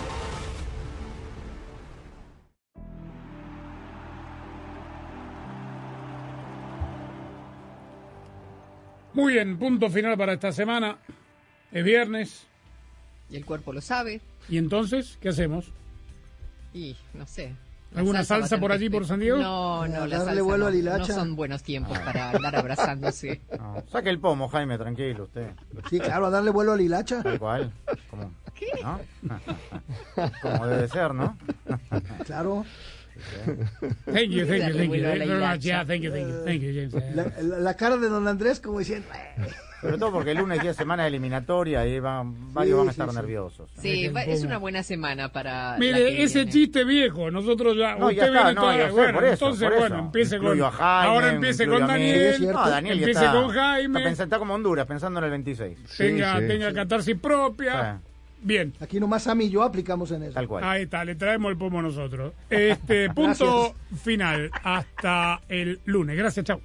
[9.13, 10.97] Muy bien, punto final para esta semana.
[11.71, 12.45] Es viernes.
[13.29, 14.21] Y el cuerpo lo sabe.
[14.49, 15.71] ¿Y entonces qué hacemos?
[16.73, 17.53] Y no sé.
[17.91, 19.37] La ¿Alguna salsa a por allí, por San Diego?
[19.37, 21.07] No, no, la Darle salsa vuelo no, hilacha.
[21.09, 23.41] no son buenos tiempos para andar abrazándose.
[23.57, 25.49] No, saque el pomo, Jaime, tranquilo usted.
[25.89, 27.21] Sí, claro, a darle vuelo al hilacha.
[27.21, 27.71] Tal cual.
[28.09, 28.31] Como,
[28.81, 28.99] ¿no?
[30.41, 31.37] Como debe ser, ¿no?
[32.25, 32.65] Claro.
[34.05, 35.01] Thank you, thank you, thank you.
[35.01, 35.59] Very much.
[35.63, 36.93] Yeah, thank you, thank you, thank you, James.
[37.15, 39.07] La, la- cara de don Andrés como diciendo...
[39.81, 43.11] Sobre todo porque el lunes ya es semana eliminatoria y van, varios van a estar
[43.11, 43.67] nerviosos.
[43.79, 45.75] Sí, va- es una buena semana para.
[45.79, 46.51] Mire, ese viene.
[46.51, 49.33] chiste viejo, nosotros ya, No, usted ya está, viene no, ya sé, bueno, por eso,
[49.45, 50.05] entonces por bueno, eso.
[50.05, 51.87] empiece con, Incluyo a Jaime, ahora empiece con.
[51.87, 55.23] Daniel, No, Daniel ya empiece está, con Jaime, Está, pensando- está como Honduras, pensando en
[55.25, 55.77] el 26.
[55.97, 58.01] tenga, tenga catarsis propia,
[58.41, 58.73] bien.
[58.79, 60.33] Aquí nomás Sammy y yo aplicamos en eso.
[60.33, 60.63] Tal cual.
[60.63, 62.33] Ahí está, le traemos el pomo nosotros.
[62.49, 66.17] Este punto final hasta el lunes.
[66.17, 66.61] Gracias, chao.